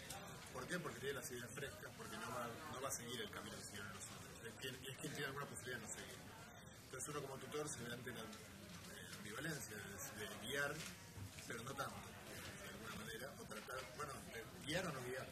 ¿por 0.52 0.66
qué? 0.66 0.78
porque 0.78 0.98
tiene 0.98 1.14
las 1.14 1.30
ideas 1.30 1.50
frescas 1.50 1.90
porque 1.96 2.16
no 2.18 2.28
va, 2.34 2.50
no 2.74 2.80
va 2.82 2.88
a 2.88 2.94
seguir 2.94 3.20
el 3.20 3.30
camino 3.30 3.56
que 3.56 3.64
siguieron 3.64 3.94
los 3.94 4.04
otros 4.04 4.34
es 4.44 4.54
quien, 4.60 4.74
es 4.74 4.96
quien 4.98 5.12
tiene 5.12 5.26
alguna 5.26 5.46
posibilidad 5.46 5.78
de 5.78 5.86
no 5.86 5.92
seguir 5.92 6.18
entonces 6.84 7.08
uno 7.08 7.20
como 7.22 7.36
tutor 7.38 7.68
se 7.68 7.82
ve 7.82 7.92
ante 7.92 8.10
la 8.12 8.22
eh, 8.22 9.18
ambivalencia 9.18 9.76
de, 9.76 10.46
guiar 10.46 10.74
pero 11.46 11.62
no 11.62 11.72
tanto 11.74 12.14
de 12.62 12.68
alguna 12.72 12.94
manera, 13.04 13.28
o 13.36 13.44
tratar, 13.44 13.76
bueno, 13.96 14.12
de 14.32 14.40
guiar 14.64 14.86
o 14.86 14.92
no 14.92 15.00
guiar. 15.04 15.28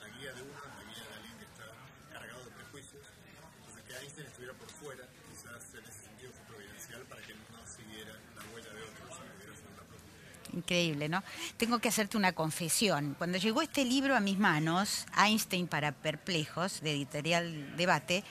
La 0.00 0.08
guía 0.18 0.32
de 0.34 0.42
uno 0.42 0.58
la 0.58 0.82
guía 0.82 1.04
de 1.06 1.14
alguien 1.14 1.36
que 1.38 1.46
está 1.46 1.66
cargado 2.10 2.42
de 2.44 2.50
prejuicios. 2.50 3.06
Entonces 3.06 3.82
que 3.86 3.92
Einstein 4.02 4.26
estuviera 4.26 4.54
por 4.54 4.68
fuera, 4.68 5.04
quizás 5.30 5.62
en 5.78 5.84
ese 5.86 6.00
sentido 6.10 6.32
fue 6.32 6.44
providencial 6.56 7.02
para 7.06 7.22
que 7.22 7.34
no 7.34 7.60
siguiera 7.66 8.12
la 8.34 8.42
huella 8.50 8.72
de 8.74 8.82
otros, 8.82 9.08
sino 9.14 9.30
que 9.30 9.36
hubiera 9.38 9.54
sido 9.54 9.70
la 9.78 9.86
propia. 9.86 10.10
Increíble, 10.52 11.08
¿no? 11.08 11.22
Tengo 11.56 11.78
que 11.78 11.88
hacerte 11.88 12.16
una 12.16 12.32
confesión. 12.32 13.14
Cuando 13.16 13.38
llegó 13.38 13.62
este 13.62 13.84
libro 13.84 14.14
a 14.14 14.20
mis 14.20 14.38
manos, 14.38 15.06
Einstein 15.16 15.66
para 15.66 15.92
perplejos, 15.92 16.80
de 16.82 16.92
editorial 16.92 17.76
Debate, 17.76 18.22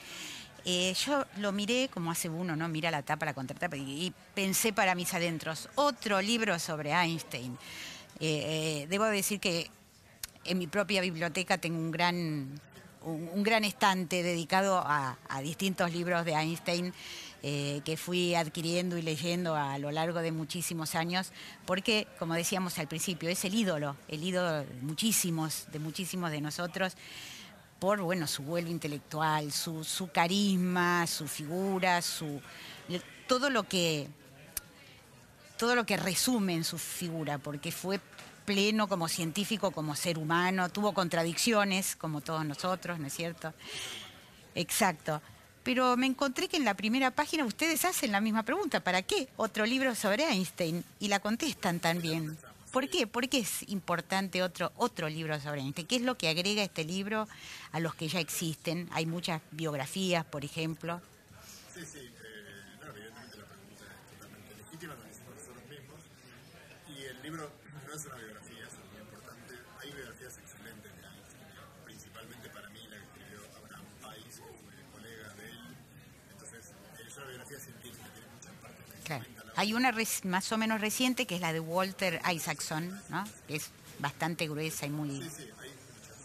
eh, 0.64 0.94
yo 0.94 1.26
lo 1.38 1.52
miré 1.52 1.90
como 1.92 2.12
hace 2.12 2.30
uno, 2.30 2.56
¿no? 2.56 2.68
Mira 2.68 2.92
la 2.92 3.02
tapa, 3.02 3.26
la 3.26 3.34
contratapa, 3.34 3.76
y, 3.76 4.14
pensé 4.36 4.72
para 4.72 4.94
mis 4.94 5.14
adentros, 5.14 5.70
otro 5.76 6.22
libro 6.22 6.60
sobre 6.60 6.92
Einstein. 6.92 7.58
Eh, 8.20 8.84
eh, 8.84 8.88
debo 8.88 9.06
decir 9.06 9.40
que 9.40 9.72
en 10.46 10.60
mi 10.60 10.68
propia 10.68 11.02
biblioteca 11.02 11.58
tengo 11.58 11.80
un 11.80 11.90
gran, 11.90 12.62
un, 13.02 13.44
gran 13.44 13.64
estante 13.64 14.22
dedicado 14.22 14.84
a 14.86 15.18
distintos 15.42 15.92
libros 15.92 16.24
de 16.26 16.34
Einstein 16.34 16.94
eh, 17.44 17.82
que 17.84 17.98
fui 17.98 18.36
adquiriendo 18.36 18.98
y 18.98 19.02
leyendo 19.02 19.56
a 19.56 19.78
lo 19.80 19.92
largo 19.92 20.22
de 20.22 20.32
muchísimos 20.32 20.96
años, 20.96 21.32
porque, 21.66 22.08
como 22.20 22.36
decíamos 22.36 22.78
al 22.78 22.88
principio, 22.88 23.30
es 23.30 23.44
el 23.46 23.56
ídolo, 23.56 23.96
el 24.08 24.24
ídolo 24.24 24.52
de 24.52 24.66
muchísimos, 24.82 25.66
de 25.72 25.80
muchísimos 25.80 26.32
de 26.32 26.42
nosotros 26.42 26.96
por 27.80 28.00
bueno 28.02 28.28
su 28.28 28.44
vuelo 28.44 28.70
intelectual, 28.70 29.52
su, 29.52 29.84
su 29.84 30.12
carisma, 30.12 31.08
su 31.08 31.28
figura, 31.28 32.04
su 32.04 32.40
todo 33.28 33.50
lo 33.50 33.64
que 33.64 34.08
todo 35.58 35.74
lo 35.74 35.84
que 35.84 35.98
resume 35.98 36.54
en 36.54 36.64
su 36.64 36.78
figura, 36.78 37.40
porque 37.40 37.72
fue 37.72 38.00
pleno 38.46 38.88
como 38.88 39.08
científico, 39.08 39.72
como 39.72 39.96
ser 39.96 40.20
humano, 40.20 40.70
tuvo 40.70 40.94
contradicciones 40.94 41.96
como 41.96 42.22
todos 42.22 42.46
nosotros, 42.46 43.00
¿no 43.00 43.08
es 43.08 43.14
cierto? 43.14 43.52
Exacto. 44.54 45.22
Pero 45.64 45.96
me 45.96 46.08
encontré 46.08 46.48
que 46.48 46.58
en 46.58 46.66
la 46.66 46.74
primera 46.74 47.12
página 47.12 47.46
ustedes 47.46 47.86
hacen 47.86 48.12
la 48.12 48.20
misma 48.22 48.44
pregunta, 48.44 48.80
¿para 48.80 49.04
qué 49.04 49.28
otro 49.38 49.66
libro 49.66 49.94
sobre 49.94 50.24
Einstein? 50.24 50.84
Y 51.00 51.08
la 51.08 51.20
contestan 51.20 51.80
también. 51.80 52.38
¿Por 52.72 52.90
qué? 52.90 53.06
¿Por 53.06 53.28
qué 53.30 53.40
es 53.40 53.70
importante 53.70 54.42
otro, 54.42 54.72
otro 54.78 55.08
libro 55.10 55.40
sobre 55.40 55.62
Einstein? 55.62 55.88
¿Qué 55.88 55.98
es 55.98 56.02
lo 56.02 56.18
que 56.18 56.30
agrega 56.30 56.64
este 56.64 56.84
libro 56.84 57.28
a 57.74 57.80
los 57.80 57.94
que 57.94 58.08
ya 58.08 58.20
existen? 58.20 58.90
Hay 58.92 59.06
muchas 59.06 59.42
biografías, 59.52 60.26
por 60.26 60.46
ejemplo. 60.46 61.02
Sí, 61.74 61.82
sí, 61.86 62.00
eh, 62.00 62.12
no, 62.82 62.88
evidentemente 62.88 63.38
la 63.38 63.46
pregunta 63.46 63.86
es 63.86 64.18
totalmente 64.18 64.56
legítima, 64.56 64.96
la 64.96 65.10
hicimos 65.12 65.36
nosotros 65.36 65.64
mismos. 65.70 66.00
Y 66.90 67.04
el 67.06 67.22
libro 67.22 67.52
no 67.88 67.94
es 67.94 68.06
una 68.06 68.16
biografía, 68.16 68.66
es 68.66 68.76
muy 68.92 69.02
importante. 69.02 69.54
Hay 69.82 69.92
biografías 69.92 70.38
excelentes 70.38 70.91
eh, 77.24 77.28
biografía 77.30 77.60
científica, 77.60 78.06
tiene 78.14 78.28
muchas 78.36 78.54
partes 78.62 78.86
Claro. 79.06 79.26
Hay 79.58 79.74
una 79.74 79.92
res- 79.92 80.24
más 80.26 80.52
o 80.52 80.58
menos 80.58 80.80
reciente 80.82 81.26
que 81.28 81.36
es 81.36 81.42
la 81.42 81.52
de 81.54 81.60
Walter 81.60 82.22
Isaacson, 82.34 83.02
¿no? 83.10 83.24
Que 83.48 83.56
es 83.58 83.70
bastante 84.00 84.48
gruesa 84.48 84.86
y 84.86 84.90
muy 84.90 85.22
Sí, 85.24 85.30
sí, 85.30 85.50
hay 85.60 85.70
muchas. 85.70 86.18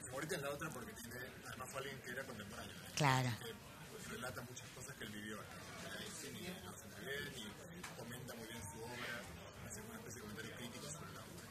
Mi 0.00 0.06
favorita 0.08 0.34
es 0.36 0.42
la 0.42 0.50
otra 0.50 0.70
porque 0.70 0.92
tiene, 0.92 1.16
además 1.46 1.68
fue 1.70 1.80
alguien 1.80 1.98
que 2.00 2.10
era 2.10 2.24
contemporáneo. 2.24 2.72
¿eh? 2.74 2.90
clara. 2.96 3.36
que 3.42 4.08
relata 4.10 4.40
muchas 4.42 4.68
cosas 4.74 4.94
que 4.96 5.04
él 5.04 5.10
vivió 5.10 5.38
acá. 5.40 5.98
de 5.98 6.04
Einstein, 6.04 6.36
y 6.36 6.64
lo 6.64 6.70
hace 6.70 6.86
muy 6.88 7.04
bien 7.04 7.32
y 7.36 7.98
comenta 8.00 8.34
muy 8.34 8.46
bien 8.48 8.62
su 8.62 8.78
obra, 8.82 9.20
hace 9.68 9.80
una 9.82 9.94
especie 9.98 10.16
de 10.16 10.20
comentario 10.22 10.56
crítico 10.56 10.86
sobre 10.90 11.12
la 11.12 11.20
obra. 11.20 11.46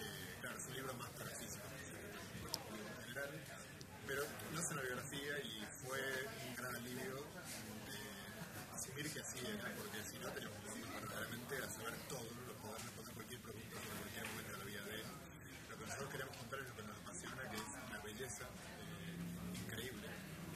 Eh, 0.00 0.36
claro, 0.40 0.56
es 0.58 0.66
un 0.66 0.74
libro 0.74 0.94
más 0.94 1.08
para 1.10 1.30
físicos, 1.30 1.70
en 1.70 3.02
general, 3.04 3.30
pero 4.06 4.22
no 4.52 4.60
es 4.60 4.70
una 4.70 4.82
biografía 4.82 5.34
y 5.44 5.66
fue 5.84 6.00
un 6.48 6.56
gran 6.56 6.74
alivio 6.74 7.16
eh, 7.92 8.74
asumir 8.74 9.06
que 9.12 9.20
así 9.20 9.38
era, 9.44 9.68
porque 9.76 9.98
si 10.04 10.18
no 10.18 10.28
teníamos 10.32 10.58
que 10.64 10.80
irnos 10.80 11.00
verdaderamente 11.00 11.52
a 11.60 11.68
saber 11.70 11.94
todo, 12.08 12.24
lo 12.24 12.54
poder 12.64 12.80
responder 12.82 13.14
cualquier 13.14 13.40
pregunta 13.40 13.76
sobre 13.76 13.96
cualquier 14.00 14.24
momento 14.32 14.50
de 14.52 14.58
la 14.58 14.64
vida 14.64 14.82
de 14.88 14.94
él. 15.00 15.06
Lo 15.70 15.74
que 15.78 15.84
nosotros 15.84 16.08
queremos 16.10 16.36
contar 16.36 16.58
es 16.60 16.66
lo 16.68 16.74
que 16.76 16.82
nos 16.88 16.96
apasiona, 16.98 17.42
que 17.50 17.56
es 17.60 17.70
la 17.92 17.98
belleza 18.00 18.44
eh, 18.48 19.60
increíble 19.60 20.08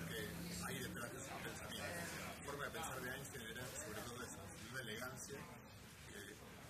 que 0.09 0.19
hay 0.67 0.77
detrás 0.79 1.09
de 1.13 1.19
su 1.21 1.31
pensamiento. 1.45 2.01
La 2.25 2.35
forma 2.45 2.65
de 2.65 2.71
pensar 2.75 2.99
de 3.03 3.09
Einstein 3.15 3.45
era 3.55 3.65
sobre 3.79 4.01
todo 4.03 4.19
eso, 4.25 4.41
una 4.73 4.81
elegancia 4.83 5.39
que 6.11 6.19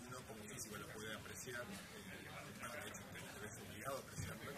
uno 0.08 0.18
como 0.28 0.42
físico 0.44 0.76
la 0.76 0.88
puede 0.92 1.14
apreciar, 1.14 1.64
eh, 1.64 2.28
bueno, 2.60 2.74
de 2.76 2.88
hecho 2.92 3.02
te, 3.12 3.18
te 3.24 3.38
ves 3.40 3.54
obligado 3.64 3.96
a 3.96 4.00
apreciarla. 4.04 4.52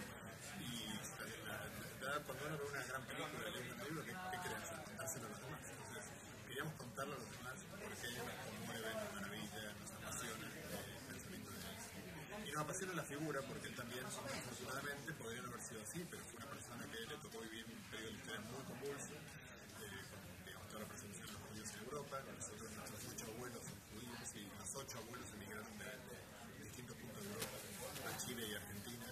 Y 0.60 0.98
la- 1.46 2.20
una 2.64 2.82
gran 2.84 3.02
película, 3.04 3.44
lee 3.50 3.68
un 3.68 3.78
libro, 3.84 4.00
¿qué, 4.04 4.12
qué 4.12 4.38
querés 4.42 4.60
hacer? 4.64 4.80
Contárselo 4.84 5.26
a 5.26 5.30
los 5.30 5.40
demás. 5.40 5.62
Entonces, 5.66 6.04
queríamos 6.48 6.74
contarlo 6.74 7.14
a 7.14 7.18
los 7.18 7.30
demás 7.36 7.56
porque 7.68 8.08
nos 8.16 8.36
conmueve, 8.46 8.88
nos 8.96 9.10
maravilla, 9.12 9.64
nos 9.76 9.90
apasiona 9.92 10.46
eh, 10.46 10.96
el 10.96 11.04
pensamiento 11.12 11.50
de 11.52 11.58
Einstein. 11.66 12.46
Y 12.46 12.50
nos 12.52 12.60
apasiona 12.64 12.92
la 12.94 13.04
figura 13.04 13.38
porque 13.42 13.66
él 13.68 13.76
también, 13.76 14.04
afortunadamente, 14.06 15.12
podría 15.20 15.42
haber 15.42 15.60
sido 15.60 15.82
así, 15.82 16.00
pero 16.08 16.22
fue 16.24 16.36
una 16.40 16.50
persona 16.50 16.82
que 16.86 16.98
le 17.04 17.16
tocó 17.20 17.40
vivir 17.44 17.64
un 17.66 17.82
periodo 17.90 18.10
de 18.10 18.16
historia 18.16 18.40
muy 18.48 18.62
convulso, 18.64 19.12
eh, 19.16 20.02
con 20.08 20.20
digamos, 20.46 20.68
toda 20.68 20.80
la 20.80 20.88
persecución 20.88 21.26
de 21.26 21.32
los 21.36 21.42
judíos 21.50 21.68
en 21.76 21.80
Europa. 21.84 22.14
Nosotros, 22.24 22.68
nuestros 22.72 23.00
ocho 23.12 23.24
abuelos 23.36 23.62
son 23.64 23.78
judíos 23.92 24.26
y 24.36 24.42
los 24.48 24.70
ocho 24.76 24.96
abuelos 25.04 25.28
emigraron 25.36 25.72
de, 25.76 25.90
de 25.92 26.64
distintos 26.64 26.96
puntos 26.96 27.20
de 27.20 27.28
Europa, 27.36 27.56
a 28.06 28.16
Chile 28.16 28.42
y 28.48 28.54
Argentina, 28.54 29.06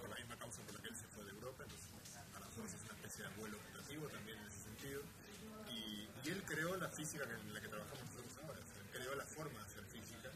por 0.00 0.08
la 0.08 0.16
misma 0.16 0.36
causa 0.36 0.62
por 0.62 0.74
la 0.74 0.80
que 0.80 0.88
él 0.88 0.96
se 0.96 1.06
fue 1.12 1.24
de 1.24 1.32
Europa. 1.36 1.64
Entonces, 1.64 1.88
para 2.32 2.44
nosotros 2.46 2.72
es 2.72 2.82
una 2.84 2.94
especie 2.94 3.24
de 3.24 3.28
abuelo 3.32 3.56
putativo 3.58 4.08
también 4.08 4.38
en 4.38 4.46
ese 4.46 4.60
sentido. 4.62 5.00
Y, 5.70 6.08
y 6.24 6.26
él 6.30 6.42
creó 6.46 6.76
la 6.76 6.85
física 6.96 7.24
en 7.28 7.52
la 7.52 7.60
que 7.60 7.68
trabajamos 7.68 8.08
nosotros 8.08 8.32
ahora, 8.40 8.56
él 8.56 8.88
creó 8.90 9.14
la 9.14 9.26
forma 9.26 9.60
de 9.60 9.66
hacer 9.68 9.84
física 9.84 10.32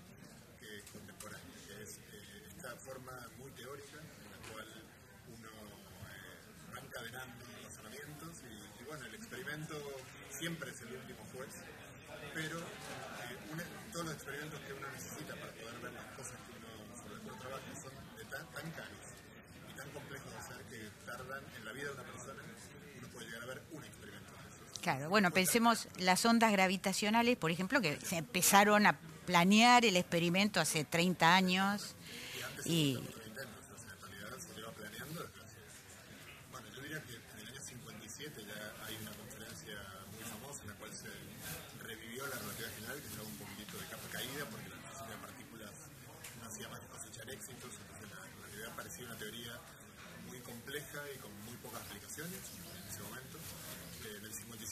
que 0.61 0.69
es 0.77 0.85
contemporánea, 0.93 1.57
que 1.67 1.83
es 1.83 1.97
eh, 2.13 2.53
esta 2.53 2.77
forma 2.77 3.17
muy 3.39 3.51
teórica 3.53 3.97
en 3.97 4.29
la 4.29 4.41
cual 4.53 4.69
uno 5.33 5.49
eh, 5.49 6.37
va 6.69 6.79
encadenando 6.85 7.45
razonamientos 7.65 8.45
y, 8.45 8.61
y 8.77 8.85
bueno, 8.85 9.07
el 9.07 9.15
experimento 9.15 9.75
siempre 10.29 10.71
es 10.71 10.81
el 10.83 10.93
último 11.01 11.25
juez, 11.33 11.65
pero 12.35 12.59
eh, 12.61 13.65
todos 13.93 14.05
los 14.05 14.15
experimentos 14.21 14.61
que 14.61 14.73
uno 14.77 14.87
necesita 14.93 15.33
para 15.41 15.53
poder 15.57 15.77
ver 15.81 15.93
cosas 16.13 16.37
que 16.45 16.53
uno 16.61 16.71
sobre 16.93 17.15
las 17.17 17.25
que 17.25 17.31
uno 17.33 17.41
trabaja 17.41 17.73
son 17.73 17.95
de 18.21 18.25
tan, 18.29 18.45
tan 18.53 18.69
caros 18.77 19.07
y 19.65 19.73
tan 19.73 19.89
complejos 19.97 20.29
de 20.29 20.39
hacer 20.39 20.61
que 20.69 20.79
tardan 21.09 21.41
en 21.57 21.65
la 21.65 21.73
vida 21.73 21.89
de 21.89 21.95
una 21.97 22.05
persona, 22.05 22.43
uno 22.45 23.09
puede 23.09 23.27
llegar 23.33 23.43
a 23.45 23.47
ver 23.47 23.63
un 23.73 23.83
experimento 23.83 24.29
de 24.29 24.45
esos. 24.53 24.70
Claro, 24.81 25.11
bueno, 25.11 25.31
pensemos 25.31 25.89
las 25.99 26.25
ondas 26.25 26.53
gravitacionales, 26.53 27.37
por 27.37 27.51
ejemplo, 27.51 27.83
que 27.83 27.99
se 28.01 28.17
empezaron 28.17 28.87
a 28.87 28.99
planear 29.27 29.85
el 29.85 29.97
experimento 29.97 30.59
hace 30.59 30.85
30 30.85 31.35
años 31.35 31.95
y. 32.65 32.95
Bueno, 36.51 36.67
yo 36.75 36.81
diría 36.81 37.03
que 37.03 37.15
en 37.15 37.41
el 37.41 37.49
año 37.49 37.61
57 37.61 38.41
ya 38.41 38.87
hay 38.87 38.97
una 39.03 39.13
conferencia 39.13 39.77
muy 40.17 40.25
famosa 40.25 40.63
en 40.63 40.69
la 40.69 40.75
cual 40.75 40.91
se 40.97 41.13
revivió 41.85 42.27
la 42.27 42.37
relatividad 42.37 42.73
general, 42.75 43.01
que 43.01 43.09
estaba 43.09 43.29
un 43.29 43.37
poquitito 43.37 43.77
de 43.77 43.85
capa 43.85 44.09
caída 44.13 44.45
porque 44.49 44.69
la 44.71 44.81
física 44.81 45.13
de 45.13 45.21
partículas 45.21 45.75
no 46.41 46.49
hacía 46.49 46.69
más 46.73 46.81
que 46.81 46.87
cosechar 46.89 47.29
éxitos, 47.29 47.71
entonces 47.85 48.09
la 48.09 48.25
relatividad 48.25 48.77
parecía 48.77 49.05
una 49.05 49.19
teoría 49.21 49.61
muy 50.27 50.41
compleja 50.41 51.05
y 51.15 51.19
con 51.21 51.33
muy 51.45 51.57
pocas 51.61 51.85
aplicaciones 51.85 52.41
en 52.65 52.89
ese 52.89 53.03
momento. 53.05 53.37
Eh, 54.05 54.21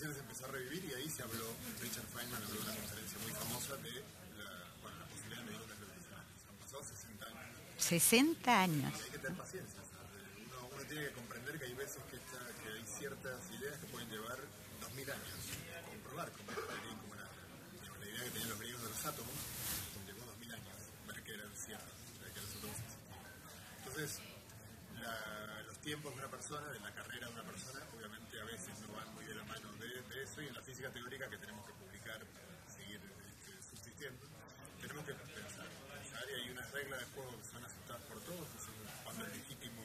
en 0.03 0.11
el 0.11 0.15
57 0.15 0.15
se 0.15 0.21
empezó 0.21 0.45
a 0.47 0.49
revivir 0.49 0.85
y 0.85 0.95
ahí 0.95 1.11
se 1.11 1.23
habló, 1.23 1.51
Richard 1.83 2.07
Feynman 2.07 2.43
habló 2.43 2.61
una 2.61 2.75
conferencia 2.75 3.19
muy 3.19 3.33
famosa 3.33 3.75
de 3.83 3.91
la, 4.39 4.51
bueno, 4.83 4.99
la 4.99 5.07
posibilidad 5.11 5.43
de 5.43 5.47
medir 5.51 5.61
ondas 5.63 5.79
gravitacionales. 5.79 6.39
Han 6.47 6.57
pasado 6.63 6.83
60 6.87 7.27
años. 7.27 7.83
60 7.83 8.63
años. 8.63 8.95
Hay 8.95 9.11
que 9.11 9.19
tener 9.19 9.39
paciencia. 9.39 9.81
Uno, 9.83 10.71
uno 10.71 10.83
tiene 10.87 11.03
que 11.09 11.13
comprender 11.19 11.59
que 11.59 11.65
hay 11.65 11.75
veces 11.75 11.99
que, 12.11 12.17
está, 12.17 12.39
que 12.63 12.69
hay 12.79 12.85
ciertas 12.87 13.39
ideas 13.59 13.75
que 13.79 13.87
pueden 13.91 14.09
llevar 14.11 14.39
2000 14.39 15.11
años. 15.11 15.39
Comprobar 15.91 16.31
como, 16.31 16.47
como 16.47 17.15
la, 17.19 17.27
la 17.99 18.07
idea 18.07 18.23
que 18.23 18.31
tenían 18.31 18.51
los 18.51 18.59
griegos 18.61 18.83
de 18.83 18.89
los 18.95 19.03
átomos, 19.03 19.39
llevó 20.07 20.23
2000 20.39 20.55
años 20.55 20.79
ver 21.11 21.23
que 21.27 21.35
eran 21.35 21.51
Tierra, 21.59 21.91
que 22.33 22.41
nosotros 22.41 22.77
Entonces, 23.83 24.21
los 25.67 25.79
tiempos 25.83 26.15
de 26.15 26.19
una 26.23 26.31
persona, 26.31 26.67
de 26.71 26.81
la 26.81 26.95
carrera 26.95 27.27
de 27.27 27.33
una 27.35 27.43
persona, 27.43 27.81
obviamente 27.97 28.41
a 28.41 28.45
veces 28.45 28.73
no 28.87 28.95
van 28.95 29.13
muy 29.15 29.27
de 29.27 29.35
la 29.35 29.45
mano 29.45 29.69
y 30.43 30.47
en 30.47 30.55
la 30.55 30.63
física 30.63 30.91
teórica 30.91 31.29
que 31.29 31.39
tenemos 31.39 31.67
que 31.67 31.73
publicar, 31.73 32.21
seguir 32.71 33.01
este, 33.01 33.63
subsistiendo, 33.63 34.23
tenemos 34.81 35.05
que 35.05 35.15
pensar, 35.15 35.67
hay 35.67 36.51
unas 36.51 36.71
reglas 36.71 37.01
de 37.01 37.07
juego 37.07 37.37
que 37.39 37.45
son 37.45 37.65
aceptadas 37.65 38.03
por 38.03 38.21
todos, 38.21 38.47
cuando 39.03 39.27
es 39.27 39.37
legítimo, 39.37 39.83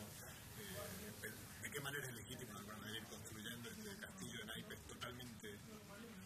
eh, 0.60 1.32
de 1.62 1.72
qué 1.72 1.80
manera 1.82 2.06
es 2.06 2.14
legítimo 2.14 2.54
de 2.54 2.60
alguna 2.60 2.78
manera 2.78 2.98
ir 2.98 3.06
construyendo 3.06 3.70
este 3.70 3.96
castillo 3.98 4.40
de 4.40 4.46
naipes 4.46 4.80
totalmente 4.88 5.58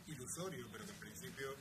ilusorio, 0.08 0.68
pero 0.72 0.86
que 0.86 0.92
en 0.92 1.00
principio 1.00 1.56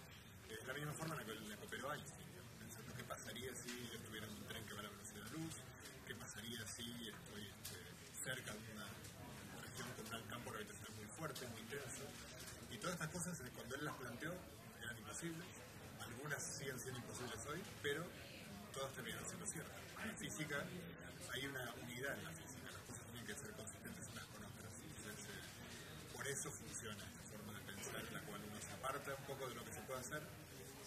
es 0.50 0.66
la 0.66 0.74
misma 0.74 0.92
forma 0.94 1.14
en 1.14 1.20
la 1.20 1.26
que, 1.26 1.56
que 1.56 1.66
operó 1.66 1.94
Einstein, 1.94 2.28
pensando 2.58 2.94
qué 2.96 3.04
pasaría 3.04 3.54
si 3.54 3.70
tuviera 4.04 4.26
un 4.26 4.42
tren 4.48 4.66
que 4.66 4.74
va 4.74 4.80
a 4.80 4.82
la 4.84 4.90
velocidad 4.90 5.22
de 5.22 5.30
la 5.30 5.36
luz, 5.38 5.54
qué 6.06 6.14
pasaría 6.14 6.66
si 6.66 7.10
estoy 7.14 7.46
este, 7.46 7.78
cerca 8.24 8.52
de 8.52 8.58
una 8.74 8.86
región 9.62 9.88
con 9.94 10.20
un 10.20 10.28
campo 10.28 10.50
gravitacional 10.50 10.92
muy 10.96 11.06
fuerte, 11.06 11.46
muy 11.48 11.60
intenso. 11.60 12.02
Y 12.70 12.75
todas 12.86 13.02
estas 13.02 13.10
cosas, 13.10 13.50
cuando 13.50 13.74
él 13.74 13.84
las 13.84 13.94
planteó, 13.94 14.30
eran 14.80 14.96
imposibles. 14.96 15.42
Algunas 15.98 16.38
siguen 16.38 16.78
siendo 16.78 17.00
imposibles 17.00 17.42
hoy, 17.50 17.58
pero 17.82 18.06
todas 18.72 18.94
terminaron 18.94 19.26
siendo 19.26 19.44
ciertas. 19.44 19.74
En 20.02 20.06
la 20.06 20.14
física 20.14 20.62
hay 21.34 21.46
una 21.50 21.74
unidad 21.82 22.14
en 22.14 22.22
la 22.22 22.30
física, 22.30 22.70
las 22.70 22.86
cosas 22.86 23.02
tienen 23.10 23.26
que 23.26 23.34
ser 23.34 23.50
consistentes 23.58 24.06
unas 24.14 24.26
con 24.30 24.38
otras. 24.38 24.70
Eh, 24.70 26.14
por 26.14 26.28
eso 26.30 26.46
funciona 26.46 27.02
esta 27.02 27.22
forma 27.26 27.58
de 27.58 27.74
pensar 27.74 27.98
en 28.06 28.14
la 28.14 28.22
cual 28.22 28.38
uno 28.46 28.58
se 28.62 28.70
aparta 28.70 29.18
un 29.18 29.26
poco 29.26 29.48
de 29.50 29.54
lo 29.56 29.64
que 29.66 29.72
se 29.74 29.80
puede 29.82 29.98
hacer, 29.98 30.22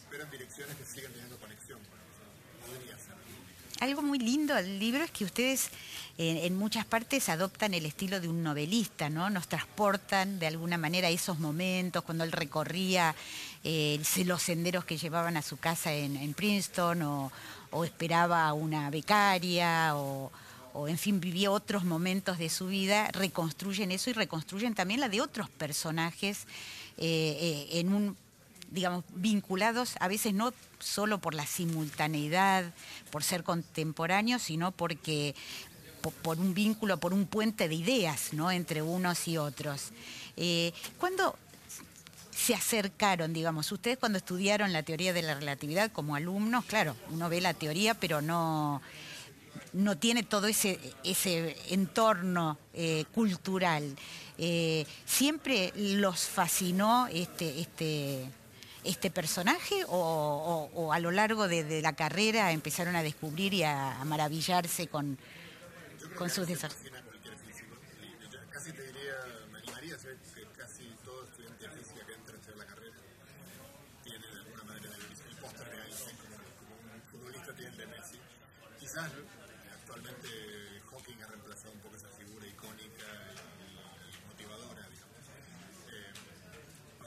pero 0.10 0.24
en 0.24 0.32
direcciones 0.32 0.78
que 0.80 0.86
siguen 0.88 1.12
teniendo 1.12 1.36
conexión 1.36 1.84
con 1.84 2.00
lo 2.00 2.06
que 2.08 2.80
podría 2.80 2.96
ser 2.96 3.20
algo 3.80 4.02
muy 4.02 4.20
lindo 4.20 4.54
del 4.56 4.78
libro 4.78 5.04
es 5.04 5.12
que 5.12 5.24
ustedes 5.24 5.70
eh, 6.22 6.48
en 6.48 6.58
muchas 6.58 6.84
partes 6.84 7.30
adoptan 7.30 7.74
el 7.74 7.86
estilo 7.86 8.20
de 8.20 8.28
un 8.28 8.44
novelista, 8.44 9.10
¿no? 9.10 9.30
Nos 9.30 9.48
transportan 9.48 10.38
de 10.38 10.48
alguna 10.48 10.78
manera 10.78 11.08
esos 11.08 11.40
momentos 11.40 12.04
cuando 12.04 12.26
él 12.26 12.34
recorría 12.34 13.16
eh, 13.64 14.02
los 14.26 14.42
senderos 14.42 14.84
que 14.84 14.98
llevaban 14.98 15.38
a 15.38 15.42
su 15.42 15.56
casa 15.56 15.94
en, 15.94 16.34
Princeton 16.34 17.04
o, 17.04 17.32
esperaba 17.86 18.50
a 18.50 18.54
una 18.54 18.90
becaria 18.90 19.96
o, 19.96 20.30
en 20.90 20.98
fin, 20.98 21.22
vivía 21.22 21.52
otros 21.52 21.86
momentos 21.86 22.38
de 22.38 22.50
su 22.50 22.68
vida, 22.68 23.08
reconstruyen 23.14 23.90
eso 23.94 24.10
y 24.10 24.14
reconstruyen 24.14 24.76
también 24.76 25.00
la 25.00 25.08
de 25.08 25.22
otros 25.22 25.50
personajes 25.50 26.48
eh, 26.98 27.70
en 27.72 27.94
un 27.94 28.18
digamos, 28.72 29.04
vinculados 29.16 29.96
a 30.00 30.08
veces 30.08 30.34
no 30.34 30.54
solo 30.80 31.20
por 31.20 31.34
la 31.34 31.46
simultaneidad, 31.46 32.72
por 33.12 33.24
ser 33.24 33.44
contemporáneos, 33.44 34.42
sino 34.42 34.72
porque 34.72 35.36
por, 36.02 36.40
un 36.40 36.54
vínculo, 36.54 36.98
por 36.98 37.14
un 37.14 37.26
puente 37.26 37.68
de 37.68 37.76
ideas 37.76 38.34
¿no? 38.34 38.52
entre 38.52 38.82
unos 38.82 39.28
y 39.28 39.38
otros. 39.38 39.90
Eh, 40.38 40.74
¿Cuándo 40.98 41.36
se 42.32 42.56
acercaron, 42.56 43.34
digamos, 43.34 43.72
ustedes 43.72 43.98
cuando 43.98 44.18
estudiaron 44.18 44.72
la 44.72 44.84
teoría 44.84 45.14
de 45.14 45.22
la 45.22 45.36
relatividad 45.36 45.92
como 45.92 46.16
alumnos, 46.16 46.66
claro, 46.66 46.96
uno 47.10 47.30
ve 47.30 47.42
la 47.42 47.54
teoría, 47.54 47.94
pero 47.94 48.22
no, 48.22 48.82
no 49.74 49.98
tiene 49.98 50.24
todo 50.24 50.48
ese, 50.48 50.80
ese 51.04 51.56
entorno 51.70 52.58
eh, 52.74 53.06
cultural. 53.14 53.96
Eh, 54.38 54.86
siempre 55.06 55.74
los 55.76 56.22
fascinó 56.22 57.08
este, 57.08 57.60
este, 57.60 58.26
este 58.84 59.12
personaje 59.12 59.84
o, 59.88 60.92
a 60.94 61.00
lo 61.00 61.12
largo 61.12 61.48
de, 61.48 61.82
la 61.82 61.94
carrera 61.94 62.52
empezaron 62.52 62.96
a 62.96 63.04
descubrir 63.04 63.54
y 63.54 63.64
a, 63.64 64.02
maravillarse 64.06 64.88
con, 64.88 65.18
con 66.20 66.30
sus 66.30 66.46
desarrollos? 66.46 66.92
Casi 68.52 68.74
te 68.74 68.84
diría, 68.84 69.16
me 69.54 69.60
animaría 69.60 69.94
a 69.94 69.98
decir 69.98 70.18
que 70.36 70.44
casi 70.60 70.84
todo 71.06 71.24
estudiante 71.24 71.66
de 71.66 71.76
física 71.78 72.06
que 72.06 72.14
entra 72.14 72.36
a 72.36 72.58
la 72.58 72.66
carrera 72.66 72.98
tiene 74.04 74.28
de 74.28 74.40
alguna 74.40 74.64
manera 74.64 74.96
el, 74.96 75.36
póster 75.38 75.70
de 75.72 75.82
Einstein 75.82 76.18
como, 76.18 76.36
como, 76.60 76.94
un 76.94 77.02
futbolista 77.04 77.56
tiene 77.56 77.72
el 77.72 77.78
de 77.78 77.88
Messi. 77.88 78.20
Quizás 78.78 79.12
actualmente 79.80 80.28
Hawking 80.92 81.24
ha 81.24 81.28
reemplazado 81.28 81.72
un 81.72 81.80
poco 81.80 81.96
esa 81.96 82.10
figura 82.10 82.46
icónica 82.46 83.08
y, 83.64 84.28
motivadora, 84.28 84.90
digamos. 84.90 85.24
Eh, 85.88 86.14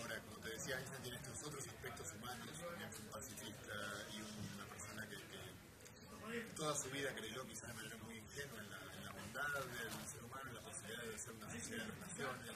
ahora, 0.01 0.19
como 0.21 0.39
te 0.39 0.49
decía, 0.53 0.79
Einstein 0.79 1.03
tiene 1.03 1.19
estos 1.19 1.43
otros 1.43 1.67
toda 6.63 6.77
su 6.77 6.89
vida 6.91 7.13
creyó, 7.15 7.45
quizás 7.45 7.69
de 7.69 7.75
manera 7.75 7.97
muy 8.05 8.17
ingenua, 8.17 8.61
en 8.61 8.71
la, 8.71 8.79
en 8.95 9.05
la 9.05 9.11
bondad 9.11 9.51
del 9.67 10.07
ser 10.07 10.23
humano, 10.23 10.49
en 10.49 10.55
la 10.55 10.61
posibilidad 10.63 11.03
de 11.03 11.19
ser 11.19 11.33
una 11.35 11.49
naciones, 12.23 12.55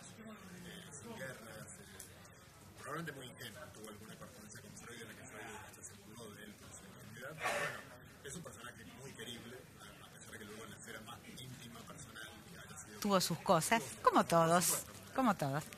eh, 0.65 0.87
sin 0.93 1.17
guerras. 1.17 1.71
Eh, 1.81 2.79
probablemente 2.79 3.13
muy 3.13 3.27
ingenua, 3.27 3.67
tuvo 3.75 3.89
alguna 3.89 4.15
correspondencia 4.17 4.61
con 4.61 4.73
Freud, 4.77 5.03
en 5.03 5.09
la 5.09 5.15
que 5.15 5.25
Freud 5.25 5.43
se 5.83 5.95
burló 5.95 6.35
de 6.35 6.45
él 6.45 6.55
por 6.55 6.71
su 6.71 6.87
ingenuidad, 6.87 7.35
pero 7.35 7.51
bueno, 7.59 7.79
es 8.25 8.35
un 8.37 8.43
personaje 8.43 8.85
muy 9.03 9.11
querible, 9.13 9.57
a 10.03 10.09
pesar 10.13 10.31
de 10.31 10.39
que 10.39 10.45
luego 10.45 10.65
en 10.65 10.71
la 10.71 10.77
esfera 10.77 11.01
más 11.01 11.19
íntima, 11.27 11.81
personal, 11.81 12.29
haya 12.63 12.79
sido... 12.79 13.01
Tuvo 13.01 13.21
sus 13.21 13.39
cosas, 13.39 13.83
como 14.03 14.25
todos, 14.25 14.85
como 15.15 15.35
todos. 15.35 15.65
Este, 15.65 15.75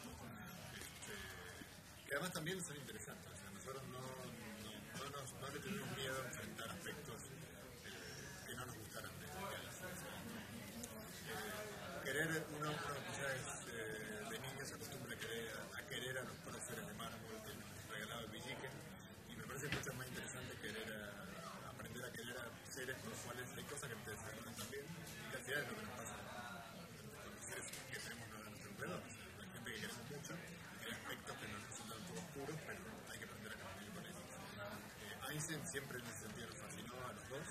que 2.07 2.15
además 2.15 2.33
también 2.33 2.63
son 2.63 2.77
interesantes, 2.77 3.33
o 3.33 3.37
sea, 3.37 3.51
nosotros 3.51 3.83
no, 3.89 4.01
no, 4.05 4.73
no, 5.01 5.05
nos, 5.17 5.33
no 5.33 5.49
le 5.49 5.61
tenemos 5.61 5.97
miedo 5.97 6.23
a 6.23 6.27
enfrentar 6.27 6.69
aspectos 6.71 7.29
querer, 12.09 12.43
uno, 12.57 12.73
quizás 12.73 13.69
eh, 13.69 14.25
de 14.31 14.39
niño 14.41 14.65
se 14.65 14.75
acostumbra 14.75 15.13
a 15.13 15.19
querer 15.21 15.53
a, 15.77 15.83
querer 15.87 16.19
a 16.19 16.25
los 16.25 16.37
próceres 16.41 16.87
de 16.89 16.95
mármol 16.95 17.37
que 17.45 17.53
nos 17.53 17.69
regalaba 17.93 18.21
el 18.23 18.31
Villique 18.33 18.71
y 19.29 19.37
me 19.37 19.45
parece 19.59 19.75
mucho 19.75 19.93
más 19.99 20.07
interesante 20.07 20.55
querer 20.63 20.87
a, 20.87 21.71
aprender 21.71 22.05
a 22.05 22.13
querer 22.13 22.37
a 22.39 22.47
seres 22.71 22.95
con 23.03 23.11
los 23.11 23.19
cuales 23.27 23.47
hay 23.59 23.65
cosas 23.67 23.91
que 23.91 23.97
te 24.07 24.11
desarrollan 24.15 24.55
también 24.55 24.85
y 24.87 25.35
al 25.35 25.43
final 25.43 25.59
es 25.59 25.67
lo 25.67 25.75
que 25.75 25.83
nos 25.83 25.95
pasa 25.99 26.15
con 26.15 27.35
los 27.35 27.43
seres 27.43 27.67
que 27.67 27.99
tenemos 27.99 28.27
a 28.31 28.39
nuestro 28.39 28.71
alrededor. 28.71 29.03
la 29.03 29.47
gente 29.51 29.67
que 29.67 29.81
queremos 29.83 30.07
mucho, 30.15 30.33
hay 30.79 30.91
aspectos 30.95 31.35
que 31.43 31.47
nos 31.51 31.61
resultan 31.67 31.97
un 31.99 32.07
poco 32.07 32.21
oscuros, 32.23 32.59
pero 32.71 32.83
hay 33.11 33.19
que 33.19 33.27
aprender 33.27 33.51
a 33.51 33.59
convivir 33.59 33.91
con 33.99 34.05
ellos. 34.07 34.31
Eh, 34.39 35.27
Einstein 35.27 35.63
siempre 35.67 35.95
en 35.99 36.07
ese 36.07 36.21
sentido 36.23 36.47
nos 36.47 36.59
fascinó 36.63 36.95
a 37.03 37.11
los 37.19 37.27
dos. 37.27 37.49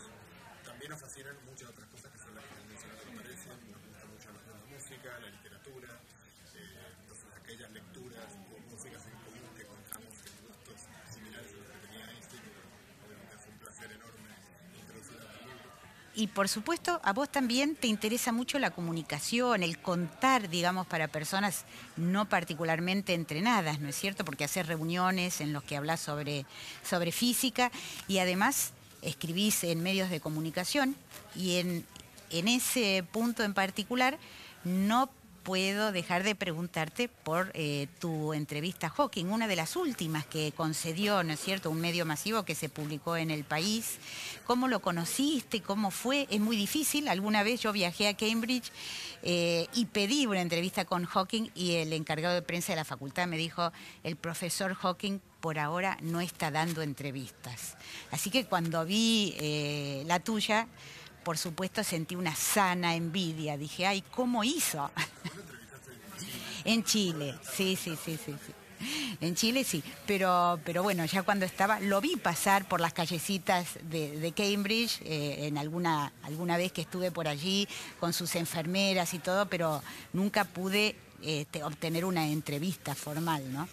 También 0.64 0.90
nos 0.96 1.02
fascinan 1.04 1.36
muchas 1.44 1.68
otras 1.76 1.88
cosas 1.92 2.08
que 2.08 2.20
son 2.24 2.32
las 2.40 2.44
que 2.48 2.56
han 2.56 2.68
que 2.72 3.12
parecen, 3.20 3.60
nos 3.68 3.84
gusta 3.84 4.06
mucho 4.08 4.28
la 4.32 4.64
música, 4.72 5.10
la 5.20 5.28
literatura, 5.28 5.92
eh, 6.56 6.88
entonces 7.04 7.28
aquellas 7.36 7.72
lecturas 7.72 8.32
o 8.48 8.56
músicas 8.72 9.04
en 9.12 9.18
común 9.28 9.52
que 9.56 9.64
encontramos 9.68 10.16
en 10.24 10.34
gustos 10.48 10.80
similares 11.12 11.54
a 11.54 11.58
los 11.58 11.68
que 11.70 11.80
tenía 11.88 12.06
Einstein, 12.12 12.44
obviamente 13.06 13.38
fue 13.38 13.52
un 13.54 13.60
placer 13.60 13.92
enorme 13.92 14.32
introducir 14.74 15.18
al 15.22 15.38
libro. 15.46 15.70
Y 16.18 16.26
por 16.26 16.50
supuesto, 16.50 17.00
a 17.04 17.14
vos 17.14 17.30
también 17.32 17.76
te 17.76 17.86
interesa 17.86 18.32
mucho 18.32 18.58
la 18.58 18.72
comunicación, 18.72 19.62
el 19.62 19.78
contar, 19.78 20.50
digamos, 20.50 20.88
para 20.88 21.08
personas 21.08 21.64
no 21.96 22.28
particularmente 22.28 23.14
entrenadas, 23.14 23.80
¿no 23.80 23.88
es 23.88 23.96
cierto? 23.96 24.26
Porque 24.26 24.44
haces 24.44 24.66
reuniones 24.66 25.42
en 25.42 25.54
los 25.54 25.62
que 25.62 25.78
hablas 25.78 26.00
sobre, 26.00 26.48
sobre 26.82 27.12
física 27.12 27.72
y 28.08 28.18
además 28.18 28.72
escribís 29.04 29.64
en 29.64 29.84
medios 29.84 30.10
de 30.10 30.20
comunicación 30.20 30.96
y 31.36 31.58
en, 31.58 31.86
en 32.32 32.48
ese 32.48 33.06
punto 33.12 33.44
en 33.44 33.54
particular 33.54 34.18
no 34.64 35.12
puedo 35.48 35.94
dejar 35.94 36.24
de 36.24 36.36
preguntarte 36.36 37.08
por 37.08 37.52
eh, 37.54 37.88
tu 38.00 38.34
entrevista 38.34 38.88
a 38.88 38.90
Hawking, 38.90 39.28
una 39.28 39.48
de 39.48 39.56
las 39.56 39.78
últimas 39.78 40.26
que 40.26 40.52
concedió, 40.52 41.24
¿no 41.24 41.32
es 41.32 41.40
cierto?, 41.40 41.70
un 41.70 41.80
medio 41.80 42.06
masivo 42.06 42.44
que 42.44 42.54
se 42.54 42.68
publicó 42.68 43.16
en 43.16 43.32
el 43.32 43.46
país. 43.46 43.98
¿Cómo 44.46 44.68
lo 44.68 44.82
conociste? 44.82 45.62
¿Cómo 45.62 45.90
fue? 45.90 46.28
Es 46.30 46.42
muy 46.42 46.58
difícil. 46.58 47.08
Alguna 47.08 47.44
vez 47.44 47.62
yo 47.62 47.72
viajé 47.72 48.10
a 48.10 48.18
Cambridge 48.18 48.74
eh, 49.24 49.68
y 49.74 49.86
pedí 49.86 50.26
una 50.26 50.42
entrevista 50.42 50.84
con 50.84 51.06
Hawking 51.06 51.50
y 51.56 51.76
el 51.76 51.94
encargado 51.94 52.36
de 52.36 52.42
prensa 52.42 52.74
de 52.74 52.76
la 52.76 52.84
facultad 52.84 53.26
me 53.26 53.38
dijo, 53.38 53.72
el 54.04 54.18
profesor 54.18 54.74
Hawking 54.74 55.22
por 55.40 55.60
ahora 55.60 55.98
no 56.02 56.20
está 56.20 56.52
dando 56.52 56.82
entrevistas. 56.82 57.78
Así 58.12 58.32
que 58.32 58.44
cuando 58.48 58.84
vi 58.84 59.34
eh, 59.40 60.04
la 60.08 60.20
tuya, 60.20 60.68
por 61.28 61.38
supuesto 61.38 61.84
sentí 61.84 62.16
una 62.16 62.34
sana 62.34 62.96
envidia. 62.96 63.58
Dije, 63.58 63.86
ay, 63.86 64.02
¿cómo 64.12 64.46
hizo? 64.46 64.90
en 66.64 66.86
Chile, 66.86 67.36
sí, 67.54 67.76
sí, 67.76 67.98
sí, 68.02 68.18
sí. 68.18 68.38
En 69.20 69.36
Chile 69.36 69.66
sí, 69.66 69.84
pero, 70.06 70.58
pero 70.64 70.84
bueno, 70.84 71.04
ya 71.04 71.24
cuando 71.24 71.46
estaba, 71.46 71.82
lo 71.82 72.00
vi 72.00 72.16
pasar 72.16 72.66
por 72.70 72.80
las 72.80 72.94
callecitas 72.94 73.78
de, 73.82 74.34
Cambridge, 74.38 75.02
eh, 75.02 75.48
en 75.48 75.58
alguna, 75.58 76.14
alguna 76.24 76.56
vez 76.56 76.72
que 76.72 76.80
estuve 76.80 77.12
por 77.12 77.28
allí 77.28 77.68
con 78.00 78.14
sus 78.14 78.34
enfermeras 78.36 79.14
y 79.14 79.20
todo, 79.20 79.48
pero 79.50 79.84
nunca 80.14 80.46
pude 80.46 80.96
este, 81.22 81.62
obtener 81.62 82.06
una 82.06 82.26
entrevista 82.26 82.96
formal, 82.96 83.52
¿no? 83.52 83.68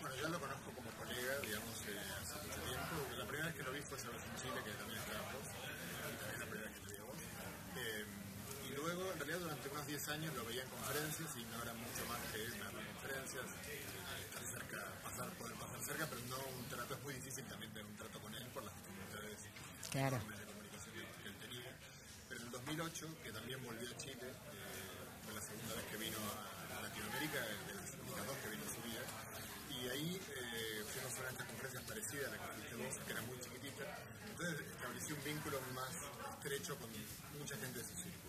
Bueno, 0.00 0.16
yo 0.20 0.28
lo 0.30 0.40
conozco 0.40 0.72
como 0.74 0.90
colega, 0.98 1.38
digamos, 1.46 1.76
eh, 1.86 1.94
hace 2.20 2.34
mucho 2.44 2.60
tiempo. 2.66 2.96
La 3.16 3.24
primera 3.24 3.46
vez 3.46 3.54
que 3.54 3.62
lo 3.62 3.70
vi 3.70 3.82
fue 3.82 3.98
esa 3.98 4.08
vez 4.08 4.18
en 4.18 4.42
Chile, 4.42 4.60
que 4.64 4.72
también 4.72 4.98
estábamos. 4.98 5.28
unos 9.36 9.58
10 10.08 10.20
años 10.20 10.34
lo 10.36 10.44
veía 10.46 10.62
en 10.62 10.70
conferencias 10.70 11.28
y 11.36 11.44
no 11.52 11.60
era 11.60 11.74
mucho 11.76 12.00
más 12.08 12.16
que 12.32 12.40
dar 12.56 12.72
conferencias, 12.72 13.44
estar 13.44 14.44
cerca, 14.56 14.80
pasar, 15.04 15.28
poder 15.36 15.52
pasar 15.60 15.80
cerca, 15.84 16.06
pero 16.08 16.20
no 16.32 16.40
un 16.56 16.64
trato, 16.64 16.94
es 16.96 17.02
muy 17.04 17.12
difícil 17.12 17.44
también 17.44 17.68
tener 17.76 17.84
un 17.84 17.96
trato 17.96 18.16
con 18.16 18.32
él 18.34 18.46
por 18.56 18.64
las 18.64 18.72
dificultades 18.72 19.52
claro. 19.92 20.16
de 20.16 20.48
comunicación 20.48 21.04
que 21.20 21.28
él 21.28 21.36
tenía. 21.44 21.76
Pero 22.24 22.40
en 22.40 22.46
el 22.46 22.52
2008, 22.56 23.20
que 23.20 23.32
también 23.36 23.60
volvió 23.60 23.84
a 23.84 23.96
Chile, 24.00 24.32
eh, 24.32 24.96
fue 25.28 25.34
la 25.36 25.44
segunda 25.44 25.76
vez 25.76 25.84
que 25.92 25.96
vino 26.00 26.20
a 26.24 26.80
Latinoamérica, 26.88 27.40
de 27.44 27.72
las 27.76 27.88
únicas 28.00 28.24
dos 28.24 28.36
que 28.40 28.48
vino 28.48 28.64
a 28.64 28.72
su 28.72 28.80
vida, 28.88 29.04
y 29.76 29.78
ahí 29.92 30.10
eh, 30.16 30.88
fuimos 30.88 31.12
a 31.20 31.28
estas 31.36 31.46
conferencias 31.52 31.84
parecidas 31.84 32.28
a 32.28 32.30
la 32.32 32.38
que 32.40 32.48
fuiste 32.56 32.74
vos, 32.80 32.94
que 33.04 33.12
era 33.12 33.22
muy 33.28 33.36
chiquitita, 33.44 33.84
entonces 34.24 34.56
establecí 34.72 35.12
un 35.12 35.20
vínculo 35.20 35.60
más 35.76 35.92
estrecho 36.32 36.80
con 36.80 36.88
mucha 37.36 37.60
gente 37.60 37.76
de 37.76 37.84
su 37.84 37.92
círculo. 37.92 38.27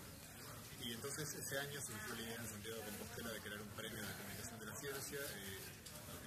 Y 0.90 0.94
entonces 0.94 1.34
ese 1.34 1.56
año 1.56 1.80
surgió 1.80 2.16
la 2.16 2.20
idea 2.20 2.34
en 2.34 2.48
Santiago 2.50 2.78
de 2.82 2.86
Compostela 2.90 3.30
de 3.30 3.38
crear 3.38 3.62
un 3.62 3.70
premio 3.78 4.02
de 4.02 4.10
comunicación 4.10 4.58
de 4.58 4.66
la 4.66 4.74
ciencia. 4.74 5.22
Eh, 5.22 5.62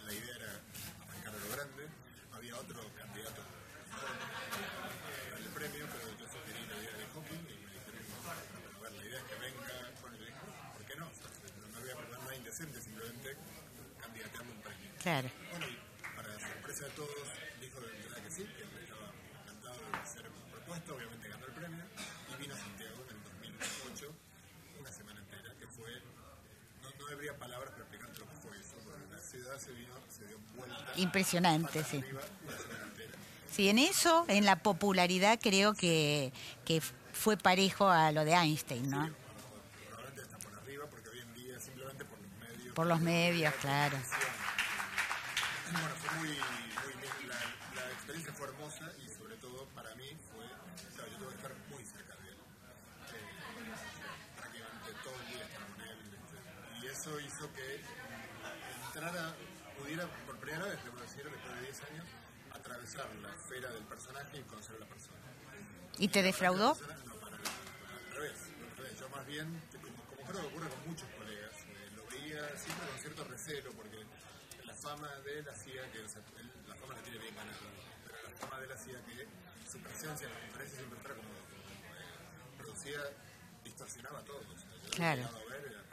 la 0.07 0.13
idea 0.13 0.35
era 0.39 0.55
arrancar 1.03 1.35
a 1.35 1.37
lo 1.37 1.49
grande. 1.51 1.83
Había 2.31 2.55
otro 2.55 2.79
candidato 2.95 3.43
al 3.43 5.43
premio, 5.51 5.83
pero 5.91 6.15
yo 6.15 6.23
sugerí 6.31 6.63
la 6.63 6.79
idea 6.79 6.95
de 6.95 7.03
Hawking 7.11 7.43
y 7.43 7.59
me 7.59 7.75
dijeron, 7.75 8.07
no, 8.07 8.23
bueno, 8.79 8.95
la 8.95 9.03
idea 9.03 9.19
es 9.19 9.27
que 9.27 9.35
venga, 9.35 9.67
bueno, 9.99 10.15
¿por 10.71 10.79
qué 10.87 10.95
no? 10.95 11.11
No 11.11 11.67
me 11.67 11.83
voy 11.83 11.91
a 11.91 11.99
perder 11.99 12.23
nada 12.23 12.31
indecente, 12.35 12.79
simplemente 12.79 13.35
candidateando 13.99 14.47
un 14.47 14.63
premio. 14.63 14.95
Claro. 15.03 15.42
Habría 27.13 27.37
palabras 27.37 27.71
para 27.71 27.83
explicarte 27.83 28.19
lo 28.19 28.27
que 28.27 28.35
fue 28.35 28.57
eso, 28.57 28.75
porque 28.83 29.05
la 29.11 29.19
ciudad 29.19 29.57
se 29.57 29.71
vino, 29.71 29.93
se 30.09 30.27
dio 30.27 30.37
vuelta. 30.55 30.91
Impresionante, 30.97 31.83
sí. 31.83 31.97
arriba. 31.97 32.21
Sí, 33.51 33.69
en 33.69 33.77
eso, 33.77 34.25
en 34.29 34.45
la 34.45 34.57
popularidad, 34.57 35.39
creo 35.41 35.73
que, 35.75 36.33
que 36.65 36.81
fue 37.13 37.37
parejo 37.37 37.87
a 37.87 38.11
lo 38.11 38.25
de 38.25 38.33
Einstein, 38.33 38.89
¿no? 38.89 39.09
Probablemente 39.87 40.21
está 40.23 40.37
por 40.39 40.55
arriba, 40.55 40.85
porque 40.89 41.09
hoy 41.09 41.19
en 41.19 41.33
día 41.35 41.59
simplemente 41.59 42.03
por 42.05 42.17
los 42.19 42.31
medios. 42.39 42.73
Por 42.73 42.87
los 42.87 42.99
medios, 42.99 43.53
claro. 43.61 43.97
Bueno, 45.71 45.89
fue 46.01 46.17
muy, 46.17 46.27
muy 46.29 46.37
bien. 47.01 47.29
La, 47.29 47.35
la 47.81 47.91
experiencia 47.91 48.33
fue 48.33 48.47
hermosa 48.47 48.91
y 49.05 49.09
sobre 49.09 49.35
todo 49.37 49.65
para 49.75 49.93
mí 49.95 50.17
fue, 50.33 50.45
claro, 50.95 51.11
yo 51.11 51.17
tuve 51.17 51.29
que 51.29 51.35
estar 51.35 51.51
muy 51.69 51.85
cerca 51.85 52.15
de 52.15 52.29
él. 52.29 52.37
Eh, 53.13 53.21
prácticamente 54.35 54.91
todo 55.03 55.13
el 55.21 55.27
día 55.29 55.45
estar 55.45 55.61
con 55.67 55.81
él. 55.81 55.97
este, 56.09 56.37
y 56.81 56.87
eso 57.03 57.19
hizo 57.19 57.51
que 57.51 57.81
entrara, 58.87 59.35
pudiera 59.77 60.07
por 60.25 60.37
primera 60.37 60.63
vez, 60.67 60.81
debo 60.85 60.95
decir, 61.01 61.23
después 61.27 61.55
de 61.55 61.61
10 61.67 61.83
años, 61.91 62.05
atravesar 62.53 63.09
la 63.21 63.29
esfera 63.35 63.69
del 63.71 63.83
personaje 63.83 64.37
y 64.39 64.43
conocer 64.43 64.77
a 64.77 64.79
la 64.79 64.85
persona. 64.85 65.17
¿Y 65.97 66.07
te 66.07 66.23
defraudó? 66.23 66.77
No, 66.79 67.15
para 67.19 67.35
nada. 67.35 67.51
Al 68.07 68.15
revés, 68.15 68.39
al 68.71 68.77
revés. 68.77 68.99
Yo 69.01 69.09
más 69.09 69.27
bien, 69.27 69.51
como, 69.83 69.99
como 70.15 70.21
creo 70.31 70.41
que 70.41 70.47
ocurre 70.47 70.69
con 70.69 70.87
muchos 70.87 71.09
colegas, 71.19 71.51
eh, 71.75 71.91
lo 71.97 72.07
veía 72.07 72.39
siempre 72.55 72.87
con 72.87 72.97
cierto 72.99 73.23
recelo 73.25 73.71
porque 73.73 73.99
la 74.63 74.73
fama 74.73 75.09
de 75.27 75.39
él 75.39 75.49
hacía 75.49 75.91
que, 75.91 75.99
o 75.99 76.07
sea, 76.07 76.21
él, 76.39 76.49
la 76.69 76.75
fama 76.75 76.93
la 76.95 77.01
tiene 77.03 77.17
bien 77.19 77.35
ganada, 77.35 77.59
pero 78.07 78.15
la 78.23 78.31
fama 78.39 78.59
de 78.59 78.65
él 78.65 78.71
hacía 78.71 78.95
que 79.03 79.27
su 79.69 79.77
presencia 79.79 80.27
en 80.27 80.31
las 80.33 80.41
conferencias 80.47 80.79
siempre 80.79 80.99
como, 81.03 81.19
como, 81.19 81.95
eh, 81.99 82.55
producía, 82.57 82.99
distorsionaba 83.65 84.21
todo. 84.23 84.39
O 84.39 84.55
sea, 84.55 84.71
yo 84.71 84.89
Claro. 84.95 85.19
llegaba 85.27 85.39
a 85.39 85.51
ver 85.51 85.83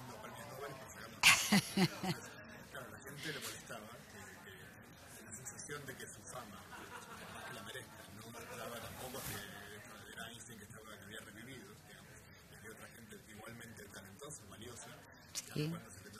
empujando 0.00 0.22
premios 0.22 0.46
Nobel 0.48 0.72
por 0.80 0.88
sacar 0.90 1.10
Entonces, 1.10 2.30
claro, 2.72 2.90
la 2.90 2.98
gente 2.98 3.26
le 3.32 3.40
molestaba 3.40 3.88
que, 4.10 4.20
que 4.44 5.22
la 5.24 5.32
sensación 5.32 5.86
de 5.86 5.92
que 5.96 6.06
su 6.06 6.20
fama, 6.22 6.56
más 6.70 7.44
que 7.48 7.54
la 7.54 7.62
merezca, 7.62 8.02
no 8.16 8.56
daba 8.56 8.76
tampoco 8.80 9.20
que 9.28 10.12
era 10.12 10.28
Einstein 10.30 10.58
que, 10.58 10.64
estaba, 10.64 10.96
que 10.96 11.04
había 11.04 11.20
revivido, 11.20 11.68
digamos, 11.88 12.16
y 12.50 12.54
había 12.56 12.70
otra 12.72 12.88
gente 12.96 13.18
igualmente 13.28 13.84
talentosa, 13.84 14.42
valiosa. 14.48 14.88
Sí. 15.54 15.72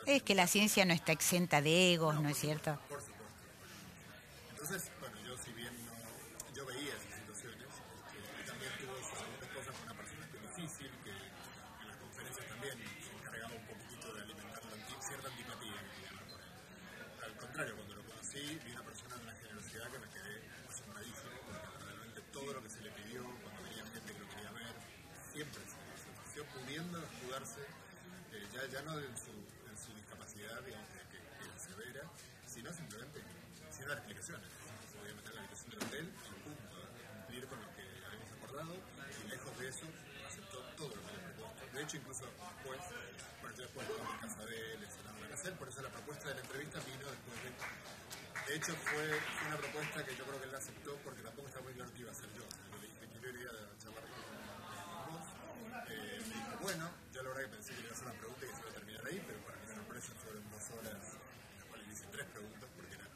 Es 0.06 0.22
que 0.22 0.34
la 0.34 0.46
ciencia 0.46 0.84
no 0.84 0.92
está 0.92 1.12
exenta 1.12 1.60
de 1.62 1.92
egos, 1.94 2.20
¿no 2.20 2.28
es 2.28 2.38
cierto? 2.38 2.78
por 2.88 3.00
supuesto. 3.00 3.36
Entonces, 4.50 4.90
bueno, 4.98 5.16
yo 5.22 5.36
si 5.38 5.52
bien 5.52 5.72
no, 5.86 5.92
yo 6.54 6.66
veía 6.66 6.94
esas 6.96 7.14
situaciones, 7.20 7.68
este, 7.68 8.42
y 8.42 8.46
también 8.46 8.72
tuve 8.80 8.98
sus 9.04 9.18
algunas 9.20 9.50
cosas 9.54 9.72
con 9.76 9.82
una 9.86 9.94
persona 9.94 10.26
que 10.30 10.36
es 10.38 10.42
difícil, 10.56 10.90
que 11.04 11.10
en 11.12 11.86
las 11.88 11.96
conferencias 11.98 12.46
también 12.48 12.76
se 12.80 13.10
encargaba 13.12 13.54
un 13.54 13.66
poquitito 13.66 14.12
de 14.14 14.20
alimentar 14.22 14.64
la 14.64 14.72
anti- 14.72 15.00
cierta 15.06 15.28
antipatía 15.28 15.78
que 15.78 15.90
tenía 15.94 16.24
por 16.26 16.40
él. 16.40 16.52
Al 17.24 17.34
contrario, 17.36 17.72
cuando 17.76 17.94
lo 17.94 18.02
conocí, 18.04 18.42
vi 18.64 18.70
una 18.72 18.82
persona 18.84 19.14
de 19.16 19.22
una 19.22 19.34
generosidad 19.36 19.86
que 19.90 19.98
me 20.00 20.08
quedé 20.10 20.34
asombradísimo, 20.68 21.30
porque 21.46 21.66
realmente 21.84 22.20
todo 22.32 22.50
lo 22.54 22.60
que 22.62 22.70
se 22.70 22.80
le 22.82 22.90
pidió, 22.90 23.22
cuando 23.44 23.62
venía 23.62 23.84
gente 23.84 24.10
que 24.12 24.18
lo 24.18 24.28
quería 24.28 24.50
ver, 24.52 24.74
siempre 25.32 25.60
se 25.70 25.78
se 26.00 26.08
ofreció 26.10 26.40
pudiendo 26.56 26.96
escudarse, 27.04 27.60
eh, 28.32 28.46
ya, 28.54 28.62
ya 28.70 28.80
no 28.82 28.94
en 28.98 29.16
su, 29.18 29.32
en 29.34 29.76
su 29.76 29.92
discapacidad, 29.94 30.62
digamos, 30.62 30.86
que, 30.94 31.02
que, 31.10 31.18
que 31.18 31.44
era 31.44 31.58
severa, 31.58 32.02
sino 32.46 32.72
simplemente 32.72 33.20
sin 33.74 33.79
dar 33.90 33.98
explicaciones. 33.98 34.46
Se 34.86 34.94
podía 34.94 35.14
meter 35.18 35.34
la 35.34 35.40
habitación 35.42 35.70
del 35.74 35.82
hotel 35.82 36.06
y 36.06 36.34
punto, 36.46 36.78
cumplir 37.10 37.42
con 37.50 37.58
lo 37.58 37.68
que 37.74 37.84
habíamos 38.06 38.30
acordado, 38.38 38.72
y 38.78 39.22
lejos 39.26 39.52
de 39.58 39.66
eso, 39.66 39.86
aceptó 40.30 40.58
todo 40.78 40.94
lo 40.94 41.02
que 41.02 41.10
le 41.10 41.20
propuesto. 41.34 41.62
De 41.74 41.82
hecho, 41.82 41.96
incluso 41.98 42.24
después, 42.30 42.80
bueno, 43.42 43.52
yo 43.58 43.62
después 43.66 43.82
estuve 43.82 44.10
en 44.14 44.20
casa 44.22 44.42
de 44.46 44.56
él, 44.74 44.80
en 44.86 45.30
la 45.30 45.36
él, 45.42 45.54
por 45.58 45.68
eso 45.68 45.82
la 45.82 45.90
propuesta 45.90 46.28
de 46.28 46.34
la 46.34 46.40
entrevista 46.40 46.78
vino 46.86 47.06
después 47.10 47.36
de 47.42 47.50
de 48.50 48.56
hecho, 48.56 48.74
fue, 48.74 49.06
una 49.46 49.56
propuesta 49.58 50.02
que 50.02 50.16
yo 50.16 50.24
creo 50.24 50.40
que 50.42 50.48
él 50.48 50.54
aceptó 50.54 50.96
porque 51.04 51.22
tampoco 51.22 51.46
estaba 51.46 51.62
muy 51.66 51.74
claro 51.74 51.92
que 51.94 52.00
iba 52.00 52.10
a 52.10 52.14
ser 52.14 52.26
yo. 52.34 52.42
Le 52.42 52.82
dije, 52.82 53.06
quiero 53.20 53.38
ir 53.38 53.46
a 53.46 53.78
charlar 53.78 54.02
con. 54.10 54.18
Eh, 55.86 56.18
me 56.26 56.34
dijo, 56.34 56.58
bueno, 56.60 56.90
yo 57.14 57.22
la 57.22 57.28
verdad 57.30 57.42
que 57.46 57.54
pensé 57.54 57.70
que 57.74 57.80
le 57.82 57.86
iba 57.86 57.90
a 57.90 57.94
hacer 57.94 58.06
una 58.10 58.18
pregunta 58.18 58.42
y 58.42 58.48
que 58.48 58.54
se 58.54 58.60
iba 58.60 58.70
a 58.70 58.74
terminar 58.74 59.06
ahí, 59.06 59.22
pero 59.22 59.38
para 59.46 59.54
mi 59.54 59.66
sorpresa 59.70 60.10
fueron 60.18 60.42
dos 60.50 60.66
horas, 60.74 60.98
en 60.98 61.56
las 61.62 61.66
cuales 61.70 61.86
le 61.86 61.92
hice 61.94 62.06
tres 62.10 62.26
preguntas 62.26 62.68
porque 62.74 62.94
era... 62.98 63.06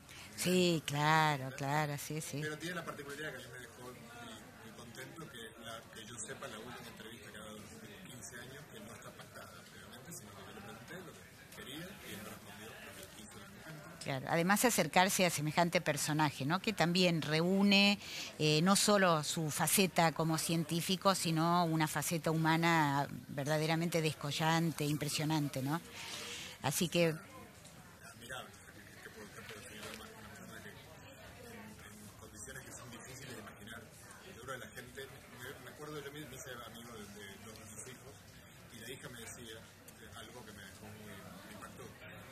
Sí, 0.44 0.82
claro, 0.84 1.50
claro, 1.56 1.94
sí, 1.98 2.20
sí. 2.20 2.38
Pero 2.42 2.58
tiene 2.58 2.74
la 2.76 2.84
particularidad 2.84 3.30
que 3.30 3.36
a 3.36 3.40
mí 3.40 3.46
me 3.52 3.58
dejó 3.60 3.82
muy, 3.84 4.72
contento 4.76 5.30
que, 5.32 5.38
la, 5.64 5.80
que 5.94 6.06
yo 6.06 6.18
sepa 6.18 6.46
la 6.48 6.58
última 6.58 6.88
entrevista 6.88 7.30
que 7.32 7.38
ha 7.38 7.40
dado 7.40 7.56
los 7.58 7.72
últimos 7.72 8.00
15 8.12 8.36
años 8.40 8.64
que 8.72 8.80
no 8.80 8.92
está 8.94 9.10
pactada 9.12 9.62
previamente, 9.70 10.12
sino 10.12 10.30
que 10.30 10.44
yo 10.44 10.52
le 10.54 10.60
pregunté 10.60 10.94
lo 11.00 11.12
que 11.14 11.56
quería 11.56 11.88
y 12.04 12.12
él 12.12 12.20
me 12.22 12.28
respondió 12.28 12.66
lo 12.68 12.92
que 13.00 13.06
quiso. 13.16 13.38
Claro. 14.04 14.26
Además 14.28 14.64
acercarse 14.66 15.24
a 15.24 15.30
semejante 15.30 15.80
personaje, 15.80 16.44
¿no? 16.44 16.60
Que 16.60 16.74
también 16.74 17.22
reúne 17.22 17.98
eh, 18.38 18.60
no 18.62 18.76
solo 18.76 19.24
su 19.24 19.50
faceta 19.50 20.12
como 20.12 20.36
científico, 20.36 21.14
sino 21.14 21.64
una 21.64 21.88
faceta 21.88 22.30
humana 22.30 23.08
verdaderamente 23.28 24.02
descollante, 24.02 24.84
impresionante, 24.84 25.62
¿no? 25.62 25.80
Así 26.60 26.88
que 26.88 27.14
admirable. 28.04 28.50
O 28.52 28.56
sea, 28.56 28.72
que, 28.72 28.80
que, 29.04 29.10
puedo, 29.10 29.28
que 29.36 29.40
puedo 29.44 29.60
decir 29.60 29.80
yo 29.84 29.98
más 30.00 30.08
que 30.08 30.16
una 30.16 30.28
persona 30.32 30.56
que 30.64 30.70
en, 30.72 31.60
en 31.84 32.08
condiciones 32.20 32.62
que 32.64 32.72
son 32.72 32.88
difíciles 32.90 33.32
de 33.36 33.40
imaginar. 33.44 33.80
Yo 34.36 34.42
creo 34.42 34.54
que 34.56 34.64
la 34.64 34.70
gente, 34.72 35.00
me, 35.04 35.64
me 35.64 35.70
acuerdo 35.76 36.00
yo 36.00 36.10
mismo, 36.12 36.28
me 36.30 36.36
hice 36.36 36.50
amigo 36.64 36.92
de, 36.96 37.04
de 37.04 37.24
dos 37.44 37.52
de 37.60 37.66
sus 37.68 37.82
hijos 37.92 38.14
y 38.72 38.76
la 38.80 38.88
hija 38.90 39.08
me 39.12 39.20
decía 39.20 39.60
eh, 39.60 40.08
algo 40.16 40.40
que 40.46 40.52
me 40.56 40.62
dejó 40.64 40.84
muy, 40.88 41.12
me 41.12 41.52
impactó. 41.52 41.84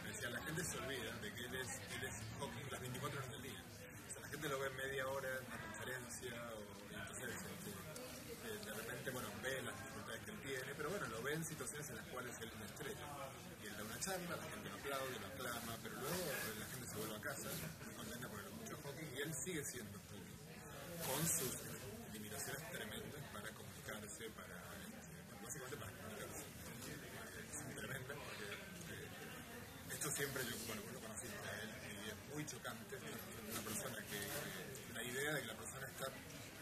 Me 0.02 0.08
decía, 0.16 0.30
la 0.32 0.40
gente 0.48 0.64
se 0.64 0.76
olvida 0.80 1.12
de 1.20 1.28
que 1.36 1.42
él 1.44 1.54
es, 1.60 1.70
él 1.92 2.02
es 2.08 2.14
Hawking 2.40 2.66
las 2.72 2.80
24 2.80 3.18
horas 3.20 3.30
del 3.36 3.42
día. 3.52 3.60
O 3.60 4.10
sea, 4.16 4.20
la 4.24 4.28
gente 4.32 4.48
lo 4.48 4.56
ve 4.64 4.68
media 4.80 5.04
hora 5.12 5.28
en 5.28 5.44
una 5.44 5.58
conferencia 5.60 6.32
o 6.56 6.64
y 6.88 6.94
entonces 6.96 7.28
este, 7.36 7.68
eh, 7.68 8.56
de 8.64 8.72
repente, 8.80 9.10
bueno, 9.12 9.28
ve 9.44 9.60
las 9.60 9.76
dificultades 9.76 10.20
que 10.24 10.30
él 10.32 10.40
tiene, 10.40 10.70
pero 10.72 10.88
bueno, 10.88 11.04
lo 11.12 11.20
ve 11.20 11.34
en 11.36 11.44
situaciones 11.44 11.84
en 11.92 11.96
las 12.00 12.06
cuales 12.08 12.32
él 12.40 12.48
es 12.48 12.56
una 12.56 12.64
estrella. 12.72 13.06
Y 13.62 13.66
él 13.70 13.74
da 13.78 13.84
una 13.84 13.98
charla, 14.02 14.34
la 14.36 14.42
gente 14.50 14.66
lo 14.68 14.74
aplaude, 14.82 15.14
lo 15.22 15.26
aclama, 15.30 15.72
pero 15.82 15.94
luego 15.94 16.18
eh, 16.18 16.58
la 16.58 16.66
gente 16.66 16.84
se 16.90 16.96
vuelve 16.98 17.14
a 17.16 17.20
casa 17.22 17.48
muy 17.86 17.94
contenta 17.94 18.26
porque 18.28 18.42
lo 18.42 18.50
escuchó 18.58 18.74
Hawking 18.82 19.10
y 19.14 19.18
él 19.22 19.30
sigue 19.32 19.62
siendo 19.64 19.96
Hawking, 20.02 20.38
con 21.06 21.22
sus 21.22 21.54
limitaciones 22.12 22.62
tremendas 22.74 23.22
para 23.32 23.48
comunicarse, 23.54 24.22
para, 24.34 24.58
este, 24.98 25.14
para- 25.30 25.40
básicamente 25.46 25.76
para 25.78 25.90
comunicarse. 25.94 26.42
Eh, 26.42 27.46
son 27.54 27.68
tremendas 27.78 28.16
porque 28.18 28.46
eh, 28.50 29.94
esto 29.94 30.01
siempre 30.14 30.42
yo, 30.44 30.56
bueno, 30.66 30.82
lo 30.92 31.00
conociste 31.00 31.36
a 31.48 31.54
él 31.62 31.70
y 31.88 32.08
es 32.10 32.34
muy 32.34 32.46
chocante, 32.46 32.96
una 33.50 33.60
persona 33.62 33.96
que 34.10 34.18
la 34.94 35.02
idea 35.02 35.32
de 35.34 35.40
que 35.40 35.46
la 35.46 35.54
persona 35.54 35.86
está, 35.86 36.06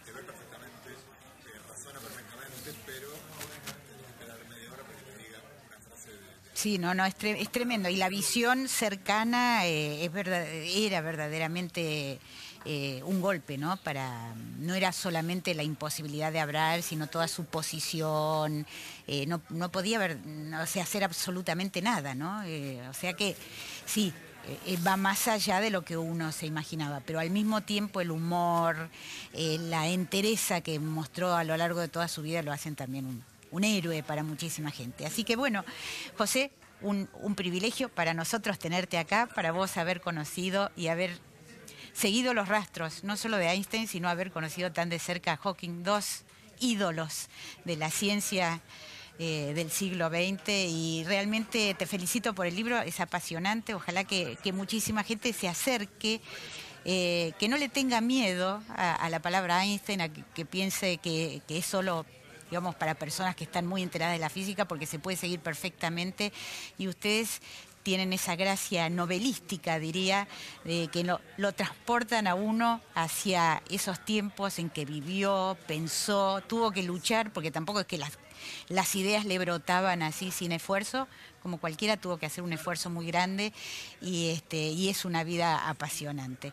te 0.05 0.13
ve 0.13 0.23
perfectamente, 0.23 0.89
eh, 0.91 1.59
razona 1.69 2.01
perfectamente, 2.01 2.71
pero 2.87 3.09
tenés 3.11 3.61
que 3.67 4.07
esperar 4.07 4.39
media 4.49 4.73
hora 4.73 4.83
para 4.85 4.99
que 4.99 5.05
te 5.05 5.17
diga 5.19 5.39
una 5.69 5.79
frase 5.81 6.09
de, 6.11 6.17
de 6.19 6.57
Sí, 6.57 6.79
no, 6.79 6.95
no, 6.95 7.05
es, 7.05 7.17
tre- 7.17 7.41
es 7.41 7.51
tremendo. 7.51 7.89
Y 7.89 7.97
la 7.97 8.09
visión 8.09 8.69
cercana 8.69 9.67
eh, 9.67 10.05
es 10.05 10.13
verdad, 10.13 10.47
era 10.49 11.01
verdaderamente 11.01 12.19
eh, 12.67 13.01
un 13.07 13.23
golpe, 13.23 13.57
¿no? 13.57 13.79
Para, 13.79 14.35
no 14.59 14.75
era 14.75 14.93
solamente 14.93 15.55
la 15.55 15.63
imposibilidad 15.63 16.31
de 16.31 16.41
hablar, 16.41 16.83
sino 16.83 17.07
toda 17.07 17.27
su 17.27 17.47
posición, 17.47 18.67
eh, 19.07 19.25
no, 19.27 19.41
podía 19.73 19.97
haber, 19.97 20.19
no, 20.27 20.59
hacer 20.59 21.03
absolutamente 21.03 21.81
nada, 21.81 22.15
¿no? 22.15 22.43
Eh, 22.45 22.87
o 22.87 22.93
sea 22.93 23.15
que 23.15 23.35
sí, 23.87 24.13
va 24.87 24.99
más 24.99 25.27
allá 25.27 25.61
de 25.61 25.71
lo 25.71 25.87
que 25.87 25.97
uno 25.97 26.33
se 26.33 26.45
imaginaba, 26.45 27.01
pero 27.01 27.19
al 27.19 27.31
mismo 27.31 27.63
tiempo 27.63 28.03
el 28.03 28.11
humor, 28.11 28.91
la 29.33 29.89
entereza 29.89 30.61
que 30.61 30.79
mostró 30.79 31.35
a 31.35 31.45
lo 31.45 31.57
largo 31.57 31.81
de 31.81 31.89
toda 31.89 32.09
su 32.09 32.21
vida 32.21 32.43
lo 32.43 32.53
hacen 32.53 32.75
también 32.75 33.07
un, 33.07 33.25
un 33.51 33.65
héroe 33.65 34.03
para 34.03 34.23
muchísima 34.23 34.71
gente. 34.71 35.07
Así 35.07 35.25
que 35.25 35.37
bueno, 35.37 35.65
José, 36.19 36.51
un, 36.83 37.09
un, 37.23 37.35
privilegio 37.35 37.89
para 37.89 38.13
nosotros 38.13 38.59
tenerte 38.59 38.99
acá, 38.99 39.29
para 39.35 39.53
vos 39.53 39.77
haber 39.77 40.01
conocido 40.01 40.71
y 40.77 40.89
haber 40.89 41.13
seguido 42.01 42.33
los 42.33 42.49
rastros, 42.49 43.05
no 43.05 43.19
solo 43.19 43.37
de 43.37 43.47
Einstein, 43.51 43.87
sino 43.87 44.09
haber 44.09 44.33
conocido 44.33 44.73
tan 44.73 44.89
de 44.89 44.99
cerca 44.99 45.35
a 45.35 45.37
Hawking, 45.37 45.83
dos 45.83 46.23
ídolos 46.59 47.29
de 47.67 47.77
la 47.77 47.91
ciencia 47.91 48.63
eh, 49.19 49.53
del 49.55 49.71
siglo 49.71 50.09
XX 50.09 50.49
y 50.49 51.05
realmente 51.07 51.75
te 51.75 51.85
felicito 51.85 52.35
por 52.35 52.47
el 52.47 52.57
libro, 52.57 52.81
es 52.81 53.01
apasionante, 53.01 53.75
ojalá 53.75 54.05
que, 54.05 54.39
muchísima 54.55 55.05
gente 55.05 55.33
se 55.35 55.47
acerque. 55.47 56.23
Eh, 56.87 57.35
que 57.39 57.47
no 57.47 57.59
le 57.59 57.69
tenga 57.69 58.01
miedo 58.01 58.63
a, 58.75 59.07
la 59.11 59.21
palabra 59.21 59.63
Einstein, 59.63 60.01
a 60.01 60.09
que, 60.09 60.47
piense 60.47 60.97
que, 60.97 61.43
que 61.47 61.59
es 61.59 61.67
solo 61.67 62.07
digamos, 62.49 62.75
para 62.75 62.95
personas 62.95 63.37
que 63.37 63.45
están 63.45 63.67
muy 63.67 63.83
enteradas 63.83 64.15
de 64.15 64.19
la 64.19 64.31
física, 64.31 64.67
porque 64.67 64.87
se 64.87 64.99
puede 64.99 65.19
seguir 65.19 65.41
perfectamente. 65.41 66.33
Y 66.79 66.89
ustedes 66.89 67.43
tienen 67.83 68.13
esa 68.13 68.37
gracia 68.37 68.89
novelística, 68.91 69.79
diría, 69.79 70.29
de 70.65 70.89
que 70.89 71.05
lo, 71.05 71.21
transportan 71.53 72.27
a 72.27 72.35
uno 72.35 72.81
hacia 72.95 73.63
esos 73.71 74.05
tiempos 74.05 74.59
en 74.59 74.71
que 74.71 74.85
vivió, 74.85 75.57
pensó, 75.67 76.43
tuvo 76.43 76.71
que 76.71 76.83
luchar, 76.83 77.33
porque 77.33 77.51
tampoco 77.51 77.81
es 77.81 77.87
que 77.87 77.99
las, 77.99 78.19
las 78.69 78.95
ideas 78.95 79.25
le 79.25 79.39
brotaban 79.39 80.03
así 80.03 80.31
sin 80.31 80.53
esfuerzo, 80.53 81.09
como 81.43 81.59
cualquiera 81.59 81.97
tuvo 81.97 82.19
que 82.19 82.27
hacer 82.27 82.45
un 82.45 82.53
esfuerzo 82.53 82.91
muy 82.91 83.07
grande 83.07 83.53
y, 84.01 84.31
este, 84.31 84.57
y 84.57 84.89
es 84.89 85.05
una 85.05 85.25
vida 85.25 85.69
apasionante. 85.69 86.53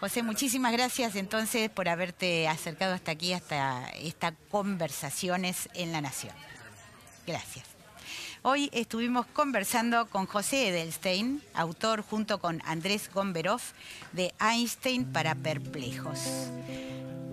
José, 0.00 0.22
muchísimas 0.22 0.72
gracias 0.72 1.16
entonces 1.16 1.70
por 1.70 1.88
haberte 1.88 2.48
acercado 2.48 2.94
hasta 2.94 3.12
aquí, 3.12 3.32
hasta 3.32 3.88
estas 3.90 4.34
conversaciones 4.50 5.70
en 5.74 5.92
la 5.92 6.02
Nación. 6.02 6.34
Gracias. 7.26 7.75
Hoy 8.48 8.70
estuvimos 8.72 9.26
conversando 9.26 10.06
con 10.06 10.26
José 10.26 10.68
Edelstein, 10.68 11.42
autor 11.52 12.02
junto 12.02 12.38
con 12.38 12.62
Andrés 12.64 13.10
Gomberov 13.12 13.60
de 14.12 14.32
Einstein 14.38 15.04
para 15.04 15.34
Perplejos. 15.34 16.20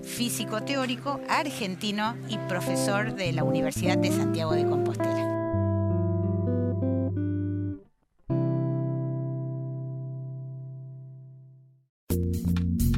Físico 0.02 0.64
teórico, 0.64 1.22
argentino 1.30 2.16
y 2.30 2.40
profesor 2.50 3.14
de 3.14 3.32
la 3.32 3.44
Universidad 3.44 3.96
de 4.00 4.12
Santiago 4.12 4.54
de 4.54 4.66
Compostela. 4.66 5.30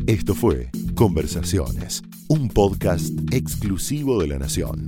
Esto 0.08 0.34
fue 0.36 0.69
Conversaciones, 0.95 2.01
un 2.30 2.47
podcast 2.47 3.12
exclusivo 3.34 4.21
de 4.21 4.28
la 4.28 4.39
Nación. 4.39 4.88